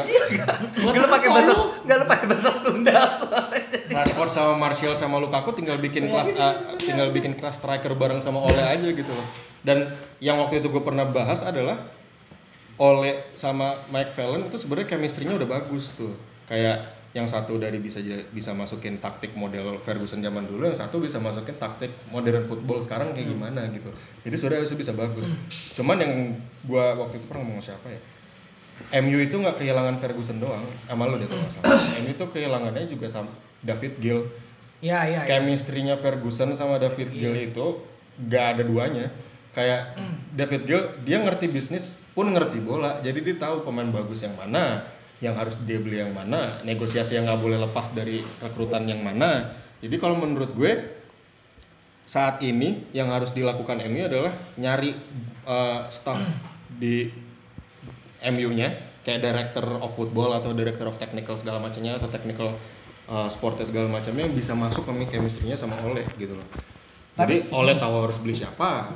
[0.87, 1.53] Gak lu pakai bahasa
[1.83, 3.63] gak lu pakai bahasa Sunda soalnya.
[3.93, 8.39] Rashford sama Martial sama Lukaku tinggal bikin kelas A, tinggal bikin kelas striker bareng sama
[8.41, 9.27] Ole aja gitu loh.
[9.61, 11.91] Dan yang waktu itu gue pernah bahas adalah
[12.81, 16.17] Ole sama Mike Fallon itu sebenarnya chemistry-nya udah bagus tuh.
[16.49, 17.99] Kayak yang satu dari bisa
[18.31, 23.13] bisa masukin taktik model Ferguson zaman dulu, yang satu bisa masukin taktik modern football sekarang
[23.13, 23.91] kayak gimana gitu.
[24.25, 25.27] Jadi sebenarnya itu bisa bagus.
[25.77, 26.13] Cuman yang
[26.65, 28.01] gua waktu itu pernah ngomong siapa ya?
[29.05, 31.85] MU itu nggak kehilangan Ferguson doang, sama lo deh kalau salah.
[32.01, 33.29] MU itu kehilangannya juga sama
[33.61, 34.25] David Gill.
[34.81, 35.29] ya ya, ya.
[35.29, 37.85] Chemistry-nya Ferguson sama David Gill itu
[38.33, 39.13] gak ada duanya.
[39.53, 40.01] Kayak
[40.33, 44.85] David Gill dia ngerti bisnis pun ngerti bola, jadi dia tahu pemain bagus yang mana,
[45.25, 49.57] yang harus dia beli yang mana, negosiasi yang nggak boleh lepas dari rekrutan yang mana.
[49.81, 51.01] Jadi kalau menurut gue
[52.05, 54.93] saat ini yang harus dilakukan MU adalah nyari
[55.49, 56.21] uh, staff
[56.69, 57.09] di
[58.21, 58.69] MU-nya
[59.01, 62.53] kayak director of football atau director of technical segala macamnya atau technical
[63.09, 66.45] uh, sportnya segala macamnya yang bisa masuk ke chemistry-nya sama Ole gitu loh.
[67.17, 68.93] Jadi Ole tahu harus beli siapa.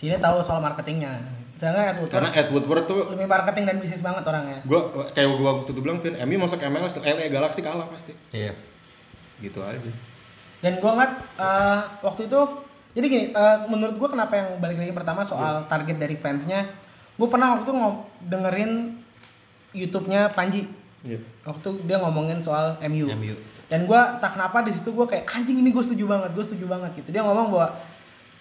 [0.00, 4.02] sini tahu soal marketingnya Sedangkan Ed Karena Woodward Ed Woodward tuh lebih marketing dan bisnis
[4.02, 7.86] banget orangnya gua kayak gua waktu itu bilang Vin, MU masuk MLS LA Galaxy kalah
[7.86, 8.18] pasti.
[8.34, 8.50] Iya.
[9.38, 9.78] Gitu aja.
[10.58, 12.40] dan gua ngeliat eh, waktu itu
[12.98, 16.66] jadi gini eh, menurut gua kenapa yang balik lagi pertama soal target dari fansnya
[17.12, 17.74] gue pernah waktu itu
[18.26, 18.72] dengerin
[19.70, 20.66] YouTube-nya Panji
[21.02, 21.18] Iya.
[21.46, 23.06] waktu dia ngomongin soal MU.
[23.10, 23.34] MU.
[23.66, 26.66] Dan gua tak kenapa di situ gua kayak anjing ini gue setuju banget, gue setuju
[26.66, 27.10] banget gitu.
[27.14, 27.68] Dia ngomong bahwa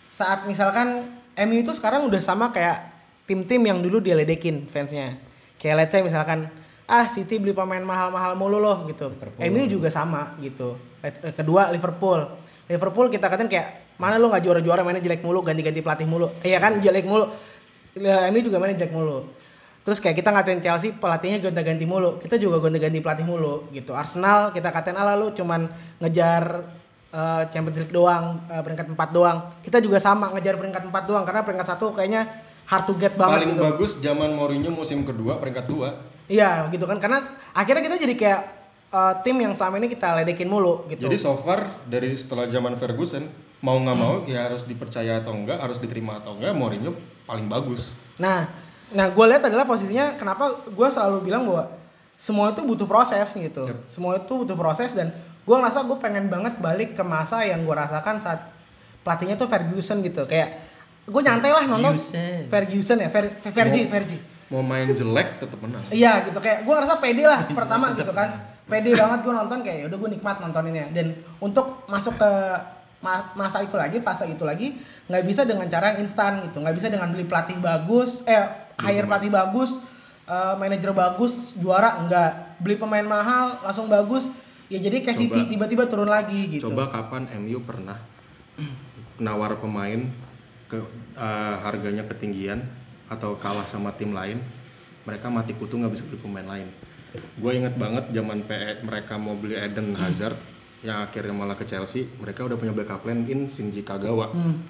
[0.05, 1.07] saat misalkan
[1.47, 2.90] MU itu sekarang udah sama kayak
[3.25, 5.17] tim-tim yang dulu dia ledekin fansnya.
[5.61, 6.49] Kayak let's say misalkan
[6.89, 9.13] ah City beli pemain mahal-mahal mulu loh gitu.
[9.37, 10.75] MU juga sama gitu.
[11.01, 12.25] Eh, Kedua Liverpool.
[12.67, 16.57] Liverpool kita katain kayak mana lu nggak juara-juara mainnya jelek mulu ganti-ganti pelatih mulu iya
[16.57, 17.29] kan jelek mulu
[17.93, 19.29] ini juga mainnya jelek mulu
[19.85, 24.49] terus kayak kita ngatain Chelsea pelatihnya gonta-ganti mulu kita juga gonta-ganti pelatih mulu gitu Arsenal
[24.49, 25.69] kita katain ala lu cuman
[26.01, 26.65] ngejar
[27.13, 31.21] eh, Champions League doang eh, peringkat 4 doang kita juga sama ngejar peringkat 4 doang
[31.21, 32.25] karena peringkat satu kayaknya
[32.71, 36.07] hard to get banget Paling gitu bagus zaman Mourinho musim kedua peringkat dua.
[36.31, 37.19] Iya gitu kan karena
[37.51, 38.41] akhirnya kita jadi kayak
[38.95, 41.11] eh, tim yang selama ini kita ledekin mulu gitu.
[41.11, 43.27] Jadi so far dari setelah zaman Ferguson
[43.59, 46.95] mau nggak mau ya harus dipercaya atau enggak, harus diterima atau enggak, Mourinho
[47.27, 47.91] paling bagus.
[48.15, 48.47] nah,
[48.93, 51.73] nah gue lihat adalah posisinya kenapa gue selalu bilang bahwa
[52.21, 53.65] semua itu butuh proses gitu.
[53.65, 53.79] Yep.
[53.89, 55.11] Semua itu butuh proses dan
[55.41, 58.53] gue ngerasa gue pengen banget balik ke masa yang gue rasakan saat
[59.01, 60.23] pelatihnya tuh Ferguson gitu.
[60.29, 60.70] Kayak
[61.03, 61.93] gue nyantai lah nonton.
[61.93, 62.41] Ferguson.
[62.47, 64.21] Ferguson ya, Fer, Fer, Fergie, Mau- Fergie.
[64.47, 65.79] Mau main jelek tetap menang.
[65.87, 66.37] Iya gitu.
[66.37, 68.29] Kayak gue ngerasa pede lah pertama gitu kan.
[68.63, 72.31] pede banget gue nonton kayak udah gue nikmat nontoninnya dan untuk masuk ke
[72.99, 76.59] ma- masa itu lagi fase itu lagi nggak bisa dengan cara yang instan gitu.
[76.59, 78.47] Nggak bisa dengan beli pelatih bagus eh
[78.77, 79.75] hire pelatih bagus
[80.23, 84.23] eh, manajer bagus juara enggak beli pemain mahal langsung bagus.
[84.67, 86.71] Ya jadi kayak City tiba-tiba turun lagi gitu.
[86.71, 87.99] Coba kapan MU pernah
[89.17, 89.99] nawar pemain
[90.71, 90.79] ke
[91.19, 92.63] eh, harganya ketinggian
[93.11, 94.39] atau kalah sama tim lain,
[95.03, 96.71] mereka mati kutu nggak bisa beli pemain lain.
[97.35, 100.39] Gue inget banget zaman PE mereka mau beli Eden Hazard
[100.81, 104.31] yang akhirnya malah ke Chelsea, mereka udah punya backup plan in Shinji Kagawa.
[104.31, 104.63] Hmm.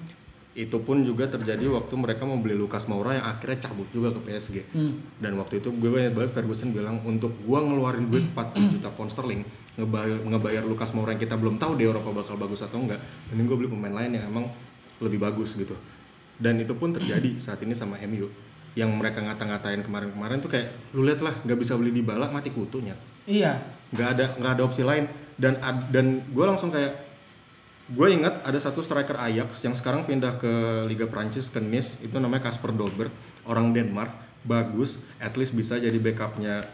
[0.52, 4.20] Itu pun juga terjadi waktu mereka mau beli Lucas Moura yang akhirnya cabut juga ke
[4.28, 4.68] PSG.
[4.76, 5.00] Hmm.
[5.16, 9.08] Dan waktu itu gue banyak banget Ferguson bilang untuk gue ngeluarin duit 40 juta pound
[9.08, 9.40] sterling
[9.80, 13.00] ngebayar, ngebayar Lucas Moura yang kita belum tahu di Eropa bakal bagus atau enggak.
[13.32, 14.52] Mending gue beli pemain lain yang emang
[15.00, 15.72] lebih bagus gitu.
[16.42, 18.26] Dan itu pun terjadi saat ini sama MU.
[18.74, 22.50] Yang mereka ngata-ngatain kemarin-kemarin tuh kayak lu lihat lah nggak bisa beli di balak mati
[22.50, 22.98] kutunya.
[23.22, 23.62] iya
[23.94, 25.06] Nggak ada nggak ada opsi lain.
[25.38, 26.98] Dan ad- dan gue langsung kayak
[27.92, 30.52] gue ingat ada satu striker Ajax yang sekarang pindah ke
[30.88, 33.12] Liga Prancis ke Nice itu namanya Casper Dolberg
[33.44, 34.08] orang Denmark
[34.42, 36.64] bagus at least bisa jadi backupnya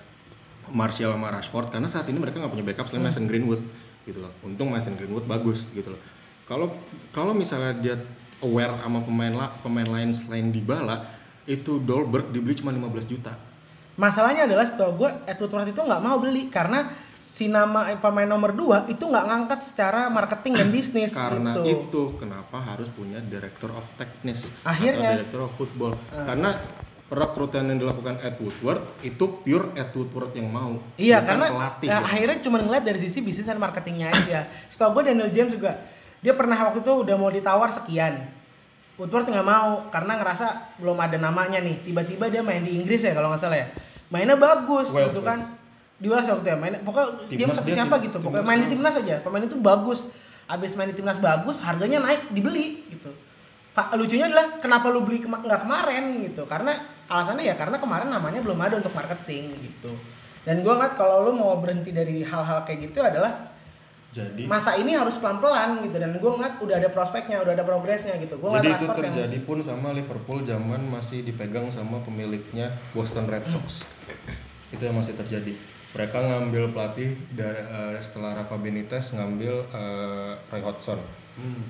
[0.68, 3.60] Martial sama Rashford karena saat ini mereka nggak punya backup selain Mason Greenwood
[4.04, 6.00] gitu loh untung Mason Greenwood bagus gitu loh
[6.44, 6.76] kalau
[7.10, 7.96] kalau misalnya dia
[8.42, 11.06] aware sama pemain la, pemain lain selain Dybala
[11.48, 13.32] itu Dolberg dibeli cuma 15 juta
[13.98, 16.86] masalahnya adalah setahu gue Edward Wright itu nggak mau beli karena
[17.18, 21.62] si nama pemain nomor 2 itu nggak ngangkat secara marketing dan bisnis karena gitu.
[21.66, 25.14] itu kenapa harus punya director of technics Akhirnya.
[25.14, 26.58] atau director of football karena
[27.08, 31.88] perekrutan yang dilakukan Ed Woodward itu pure Ed Woodward yang mau Iya bukan karena pelatih
[31.88, 34.44] ya, yang akhirnya cuma ngeliat dari sisi bisnis dan marketingnya aja.
[34.68, 35.80] Setahu gue Daniel James juga
[36.18, 38.26] dia pernah waktu itu udah mau ditawar sekian.
[38.98, 41.86] Woodward nggak mau karena ngerasa belum ada namanya nih.
[41.86, 43.66] Tiba-tiba dia main di Inggris ya kalau nggak salah ya.
[44.10, 45.54] Mainnya bagus Wales, gitu kan.
[45.98, 46.58] Di Wales waktu itu ya.
[46.58, 48.16] Mainnya pokoknya dia Timnas seperti siapa tim- gitu.
[48.18, 48.72] Pokoknya main di Wales.
[48.74, 49.16] timnas aja.
[49.22, 50.00] Pemain itu bagus.
[50.48, 53.14] Abis main di timnas bagus, harganya naik dibeli gitu.
[53.94, 56.74] Lucunya adalah kenapa lu beli kema- nggak kemarin gitu karena
[57.06, 59.94] alasannya ya karena kemarin namanya belum ada untuk marketing gitu
[60.42, 63.48] dan gue ngeliat kalau lu mau berhenti dari hal-hal kayak gitu adalah
[64.08, 68.16] jadi masa ini harus pelan-pelan gitu dan gue ngeliat udah ada prospeknya udah ada progresnya
[68.16, 68.40] gitu.
[68.40, 73.28] Gue jadi itu Rashford yang terjadi pun sama Liverpool zaman masih dipegang sama pemiliknya Boston
[73.28, 73.84] Red Sox.
[74.72, 75.52] Itu yang masih terjadi.
[75.92, 81.00] Mereka ngambil pelatih dari eh, setelah Rafa Benitez ngambil eh, Roy Hodgson.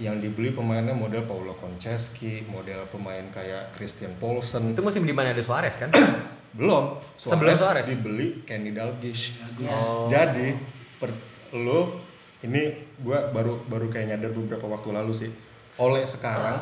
[0.01, 5.37] Yang dibeli pemainnya model Paulo Konchesky, model pemain kayak Christian Paulsen, Itu musim di mana
[5.37, 5.93] ada Suarez kan?
[6.59, 6.97] belum.
[7.21, 7.87] Sebelum Suarez Suarez?
[7.93, 9.37] dibeli Kenny Dalglish.
[9.69, 10.09] Oh.
[10.09, 10.57] jadi
[10.97, 11.13] per,
[11.53, 12.08] lo
[12.45, 15.31] ini gua baru baru kayak nyadar beberapa waktu lalu sih.
[15.79, 16.59] Oleh sekarang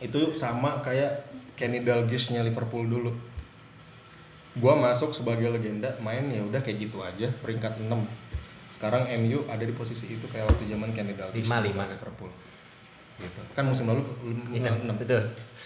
[0.00, 1.24] itu sama kayak
[1.56, 3.12] Kenny Dalglishnya Liverpool dulu.
[4.56, 7.92] Gua masuk sebagai legenda main ya udah kayak gitu aja peringkat 6
[8.76, 11.88] sekarang MU ada di posisi itu kayak waktu zaman Kenny Dalglish Lima, di lima.
[11.88, 12.28] Liverpool.
[13.16, 13.40] Gitu.
[13.56, 14.04] Kan musim lalu
[14.52, 15.22] Iya, 6 betul.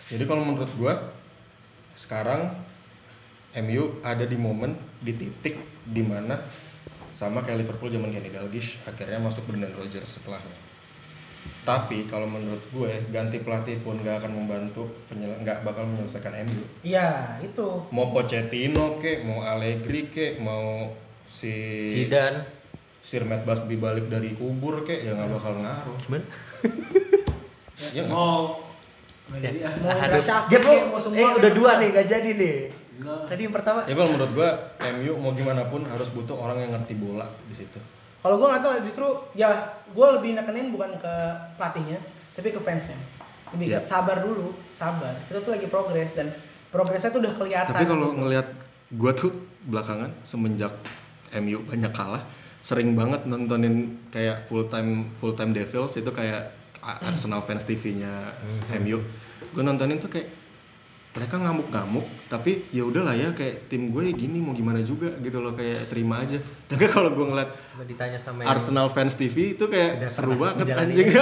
[0.06, 1.10] jadi kalau menurut gua
[1.98, 2.54] sekarang
[3.66, 5.58] MU ada di momen di titik
[5.90, 6.38] di mana
[7.10, 10.56] sama kayak Liverpool zaman Kenny Dalglish akhirnya masuk Brendan Rodgers setelahnya.
[11.60, 16.64] Tapi kalau menurut gue ganti pelatih pun nggak akan membantu nggak bakal menyelesaikan MU.
[16.84, 20.92] iya itu Mau Pochettino ke, mau Allegri ke, mau
[21.28, 21.52] si
[21.88, 22.60] Zidane.
[23.00, 25.96] Sir Matt Busby balik dari kubur ke, ya nggak bakal ngaruh.
[26.04, 26.26] Gimana?
[27.96, 28.12] Ya nggak?
[28.12, 28.60] Mau
[29.32, 29.80] ah.
[29.80, 30.60] Mau Dia
[31.16, 32.56] eh udah dua nih, gak jadi nih.
[33.00, 33.80] Tadi yang pertama.
[33.82, 34.50] Ya kalau menurut gua
[34.92, 37.80] MU mau gimana pun harus butuh orang yang ngerti bola di situ.
[38.20, 39.48] kalau gue nggak tahu justru ya
[39.88, 41.12] gue lebih nekenin bukan ke
[41.56, 41.96] pelatihnya
[42.30, 42.92] tapi ke fansnya
[43.50, 43.80] lebih ke Iya.
[43.80, 46.28] sabar dulu sabar kita tuh lagi progres dan
[46.68, 48.20] progresnya tuh udah kelihatan Tapi kalau gitu.
[48.20, 48.46] ngelihat
[48.92, 49.32] gua tuh
[49.62, 50.68] belakangan semenjak
[51.32, 52.20] MU banyak kalah,
[52.60, 56.52] sering banget nontonin kayak full time full time Devils itu kayak
[57.00, 58.36] Arsenal fans TV-nya
[58.76, 59.00] MU
[59.46, 60.28] gue nontonin tuh kayak
[61.10, 65.52] mereka ngamuk-ngamuk tapi ya udahlah ya kayak tim gue gini mau gimana juga gitu loh
[65.52, 66.38] kayak terima aja
[66.70, 70.70] tapi kalau gue ngeliat Coba ditanya sama yang Arsenal fans TV itu kayak seru banget
[70.70, 71.10] anjing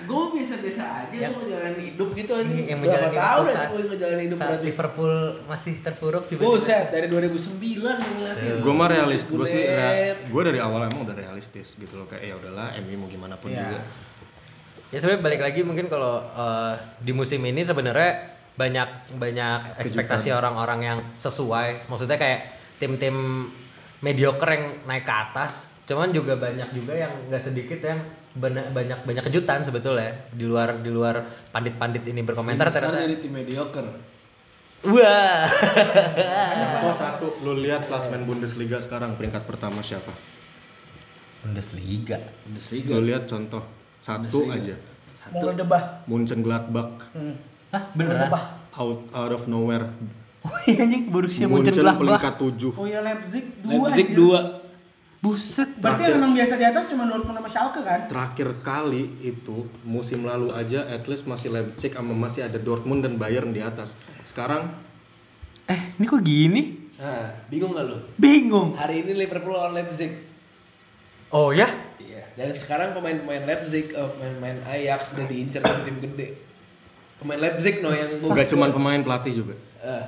[0.00, 2.50] Gue biasa-biasa aja, Yang- gue ngejalanin hidup gitu aja.
[2.50, 4.66] yang Berapa menjalani ya saat, gue ngejalanin hidup saat berarti.
[4.66, 5.14] Liverpool
[5.44, 6.50] masih terpuruk tiba-tiba.
[6.50, 10.16] Buset, dari 2009 gue gue mah realis gue sih Bulet.
[10.26, 13.50] gue dari awal emang udah realistis gitu loh kayak ya udahlah MU mau gimana pun
[13.50, 13.62] Iya.
[13.62, 13.78] juga
[14.90, 18.10] Ya sebenarnya balik lagi mungkin kalau eh, di musim ini sebenarnya
[18.52, 21.86] banyak banyak ekspektasi orang-orang yang sesuai.
[21.86, 22.40] Maksudnya kayak
[22.76, 23.46] tim-tim
[24.00, 25.74] mediocre yang naik ke atas.
[25.84, 27.98] Cuman juga banyak juga yang nggak sedikit yang
[28.32, 31.18] bana- banyak banyak kejutan sebetulnya di luar di luar
[31.50, 33.02] pandit-pandit ini berkomentar Besar ternyata.
[33.02, 33.90] dari tim mediocre.
[34.82, 35.44] Wah.
[36.54, 40.08] contoh satu lu lihat klasmen Bundesliga sekarang peringkat pertama siapa
[41.42, 42.16] Bundesliga.
[42.44, 42.90] Bundesliga.
[42.90, 43.60] lu lihat contoh
[43.98, 44.76] satu aja
[45.30, 46.00] Mau debah.
[46.06, 47.36] Munchen Gladbach Hmm.
[47.70, 48.26] Hah, beneran?
[48.26, 48.44] Debah.
[48.72, 49.86] out out of nowhere
[50.40, 52.00] Oh iya anjing Borussia Munchen Mönchengladbach.
[52.18, 54.58] peringkat 7 Oh ya Leipzig 2 Leipzig 2.
[55.20, 55.68] Buset.
[55.76, 58.08] Berarti yang memang biasa di atas cuma Dortmund sama Schalke kan?
[58.08, 63.14] terakhir kali itu musim lalu aja at least masih Leipzig sama masih ada Dortmund dan
[63.14, 63.92] Bayern di atas
[64.24, 64.72] sekarang
[65.66, 66.62] Eh, ini kok gini?
[66.96, 67.94] Nah, bingung gak lu?
[68.16, 68.74] Bingung.
[68.74, 70.10] Hari ini Liverpool lawan Leipzig.
[71.30, 71.70] Oh ya?
[71.96, 72.26] Iya.
[72.34, 76.49] Dan sekarang pemain-pemain Leipzig, eh, pemain-pemain Ajax udah diincar sama tim gede.
[77.20, 79.54] Pemain Leipzig no yang gua nggak cuman pemain pelatih juga.
[79.84, 80.04] Eh,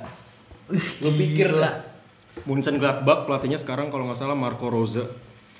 [0.73, 1.85] gue pikir lah.
[2.49, 5.05] Munchen Gladbach pelatihnya sekarang kalau nggak salah Marco Rose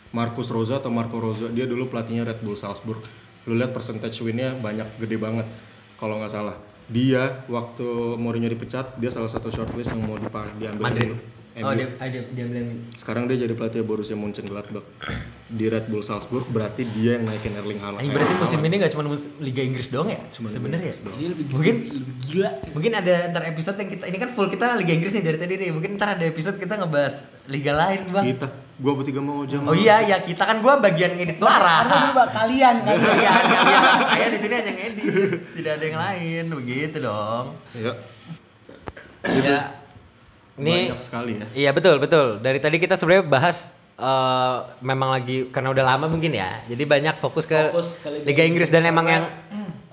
[0.10, 3.02] Marcus Rose atau Marco Rose dia dulu pelatihnya Red Bull Salzburg.
[3.46, 5.46] Lu lihat percentage winnya banyak gede banget
[5.98, 6.58] kalau nggak salah.
[6.90, 7.86] Dia waktu
[8.18, 11.10] Mourinho dipecat dia salah satu shortlist yang mau dipa- diambil Madrid.
[11.10, 11.18] dulu.
[11.54, 14.82] Oh, dia, ah, dia, dia bilang sekarang dia jadi pelatih Borussia Mönchengladbach
[15.46, 18.90] di Red Bull Salzburg berarti dia yang naikin Erling Haaland Ini berarti musim ini gak
[18.90, 19.06] cuma
[19.38, 20.18] Liga Inggris doang ya?
[20.34, 20.96] Sebenarnya ya?
[20.98, 22.52] Ini lebih Mungkin lebih gila.
[22.74, 25.54] mungkin ada ntar episode yang kita ini kan full kita Liga Inggris nih dari tadi
[25.62, 25.70] nih.
[25.70, 28.26] Mungkin ntar ada episode kita ngebahas liga lain, Bang.
[28.26, 28.48] kita
[28.82, 31.86] gua bertiga mau jam Oh iya, ya kita kan gua bagian ngedit suara.
[31.86, 32.98] Dulu Bang, kalian kan.
[32.98, 33.80] Iya, iya.
[34.10, 35.06] Saya di sini hanya ngedit.
[35.54, 37.54] Tidak ada yang lain, begitu dong.
[37.78, 37.94] ya
[39.24, 39.83] Ya.
[40.54, 42.38] Ini banyak sekali ya Iya betul betul.
[42.38, 46.62] Dari tadi kita sebenarnya bahas eh, memang lagi karena udah lama mungkin ya.
[46.66, 49.26] Jadi banyak fokus ke Fokus ke Liga Liga Inggris dan emang yang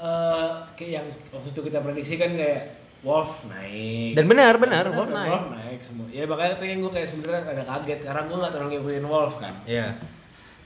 [0.01, 4.13] Eh, kayak yang waktu itu kita prediksi kan kayak Wolf naik.
[4.13, 5.29] dan benar benar Wolf naik.
[5.31, 6.07] Wolf naik semua.
[6.09, 9.53] Ya makanya tadi gue kayak sebenarnya ada kaget karena gue nggak terlalu ngikutin Wolf kan.
[9.65, 9.97] Iya.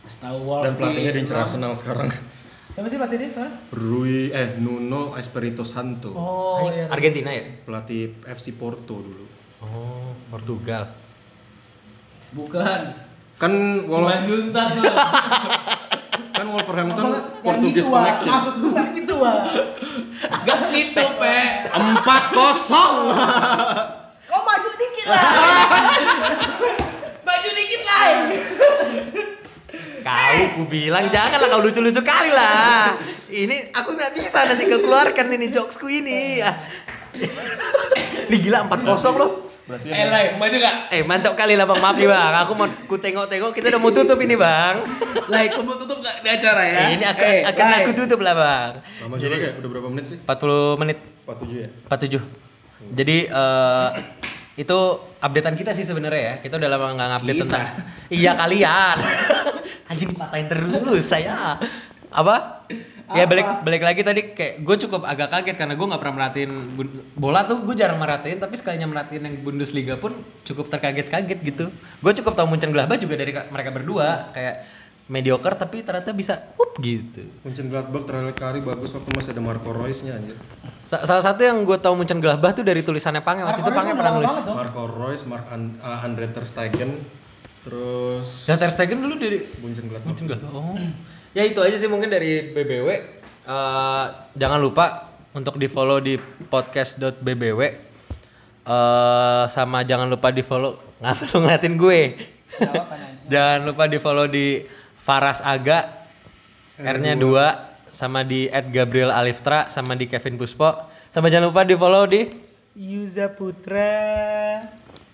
[0.01, 2.11] Pas tahu Wolf dan pelatihnya nih, diincar Arsenal sekarang
[2.71, 3.55] Siapa sih pelatih dia sekarang?
[3.71, 6.87] Rui eh Nuno Espirito Santo Oh Anjing, iya.
[6.91, 7.43] Argentina ya?
[7.63, 9.25] pelatih FC Porto dulu
[9.73, 10.93] Oh, Portugal.
[12.35, 12.81] Bukan.
[13.35, 13.51] kan
[13.91, 14.83] Wolf Simanjuntak lo.
[16.35, 17.19] kan Wolverhampton Apa?
[17.43, 18.03] Portugis gitu, Wak.
[18.03, 19.39] Connection Maksud gue nggak gitu wah.
[20.45, 21.39] Gak gitu, Pe.
[21.73, 22.95] empat kosong
[24.31, 25.25] Kau maju dikit lah.
[27.27, 28.07] Baju dikit lah.
[30.05, 32.99] Kau ku bilang janganlah kau lucu-lucu kali lah.
[33.31, 36.43] Ini aku nggak bisa nanti kau keluarkan ini jokesku ini.
[36.43, 36.55] Ah.
[38.27, 38.85] ini gila 4-0
[39.17, 39.44] loh.
[39.65, 40.77] Berarti Eh, Lai, maju gak?
[40.89, 42.33] Eh mantap kali lah bang, maaf nih bang.
[42.41, 44.77] Aku mau ku tengok-tengok kita udah mau tutup ini bang.
[45.27, 46.77] Lai, kamu tutup gak di acara ya?
[46.79, 48.73] Eh, ini akan Eh, akan aku tutup lah bang.
[49.01, 52.21] lama juga kayak udah berapa menit sih 40 menit 47 ya 47.
[52.93, 53.91] Jadi eh
[54.55, 54.79] itu
[55.19, 56.35] updatean kita sih sebenarnya ya.
[56.39, 57.65] Kita udah lama nggak update tentang
[58.07, 58.97] Iya kalian.
[59.91, 61.57] Anjing dipatahin terus saya.
[62.09, 62.64] Apa?
[63.07, 66.53] Ya balik balik lagi tadi kayak gue cukup agak kaget karena gue nggak pernah merhatiin
[67.13, 71.65] bola tuh gue jarang merhatiin tapi sekalinya merhatiin yang Bundesliga pun cukup terkaget-kaget gitu.
[71.99, 74.65] Gue cukup tahu Munchen Gladbach juga dari ka- mereka berdua kayak
[75.05, 77.29] mediocre tapi ternyata bisa up gitu.
[77.43, 80.41] Munchen Gladbach terakhir kali bagus waktu masih ada Marco Reus nya anjir
[80.85, 83.75] Sa- salah satu yang gue tahu Munchen Gladbach tuh dari tulisannya Pange waktu itu Marco
[83.75, 84.35] Reus Pange pernah nulis.
[84.49, 87.05] Marco Reus, Mark An- uh, Andre Ter Stegen
[87.63, 90.51] terus Dan Ter Stegen dulu dari Munchen Gladbach Munchen Gladbach.
[90.51, 90.73] Oh.
[91.35, 92.89] Ya itu aja sih mungkin dari BBW.
[93.45, 94.05] Eh,
[94.39, 96.15] jangan lupa untuk di follow di
[96.47, 97.61] podcast.bbw.
[98.65, 100.79] Eh sama jangan lupa di follow.
[101.03, 102.01] Ngapa lu ngeliatin gue?
[103.35, 104.63] jangan lupa di follow di
[105.03, 106.07] Faras Aga.
[106.79, 110.71] R-nya 2 sama di Gabriel Aliftra sama di Kevin Puspo.
[111.11, 112.31] Sama jangan lupa di follow di
[112.79, 113.91] Yuza Putra.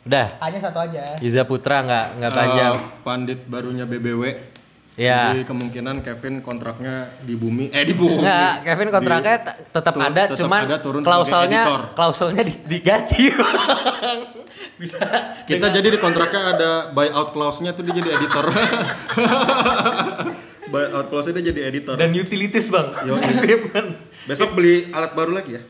[0.04, 0.36] Udah.
[0.40, 1.16] Hanya satu aja.
[1.20, 2.72] Yuza Putra nggak nggak panjang.
[2.76, 4.49] Uh, pandit barunya BBW
[5.00, 5.32] Ya.
[5.32, 10.22] jadi kemungkinan Kevin kontraknya di bumi eh di bumi Enggak, Kevin kontraknya Di- tetap ada,
[10.28, 11.62] tetap cuman ada, turun klausulnya
[11.96, 13.32] klausulnya di- diganti.
[14.80, 15.00] Bisa.
[15.44, 18.44] kita jadi di kontraknya ada buyout clause-nya tuh dia jadi editor
[20.70, 21.98] buyout clause dia jadi editor.
[21.98, 22.88] Dan utilities bang.
[23.04, 23.98] Yo, Equipment.
[24.24, 25.62] Besok beli alat baru lagi ya?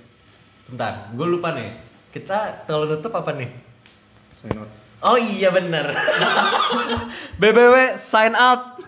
[0.69, 1.73] Bentar, gue lupa nih.
[2.13, 3.49] Kita kalau nutup apa nih?
[4.37, 4.71] Sign out.
[5.01, 5.97] Oh iya bener.
[7.41, 8.80] BBW sign out.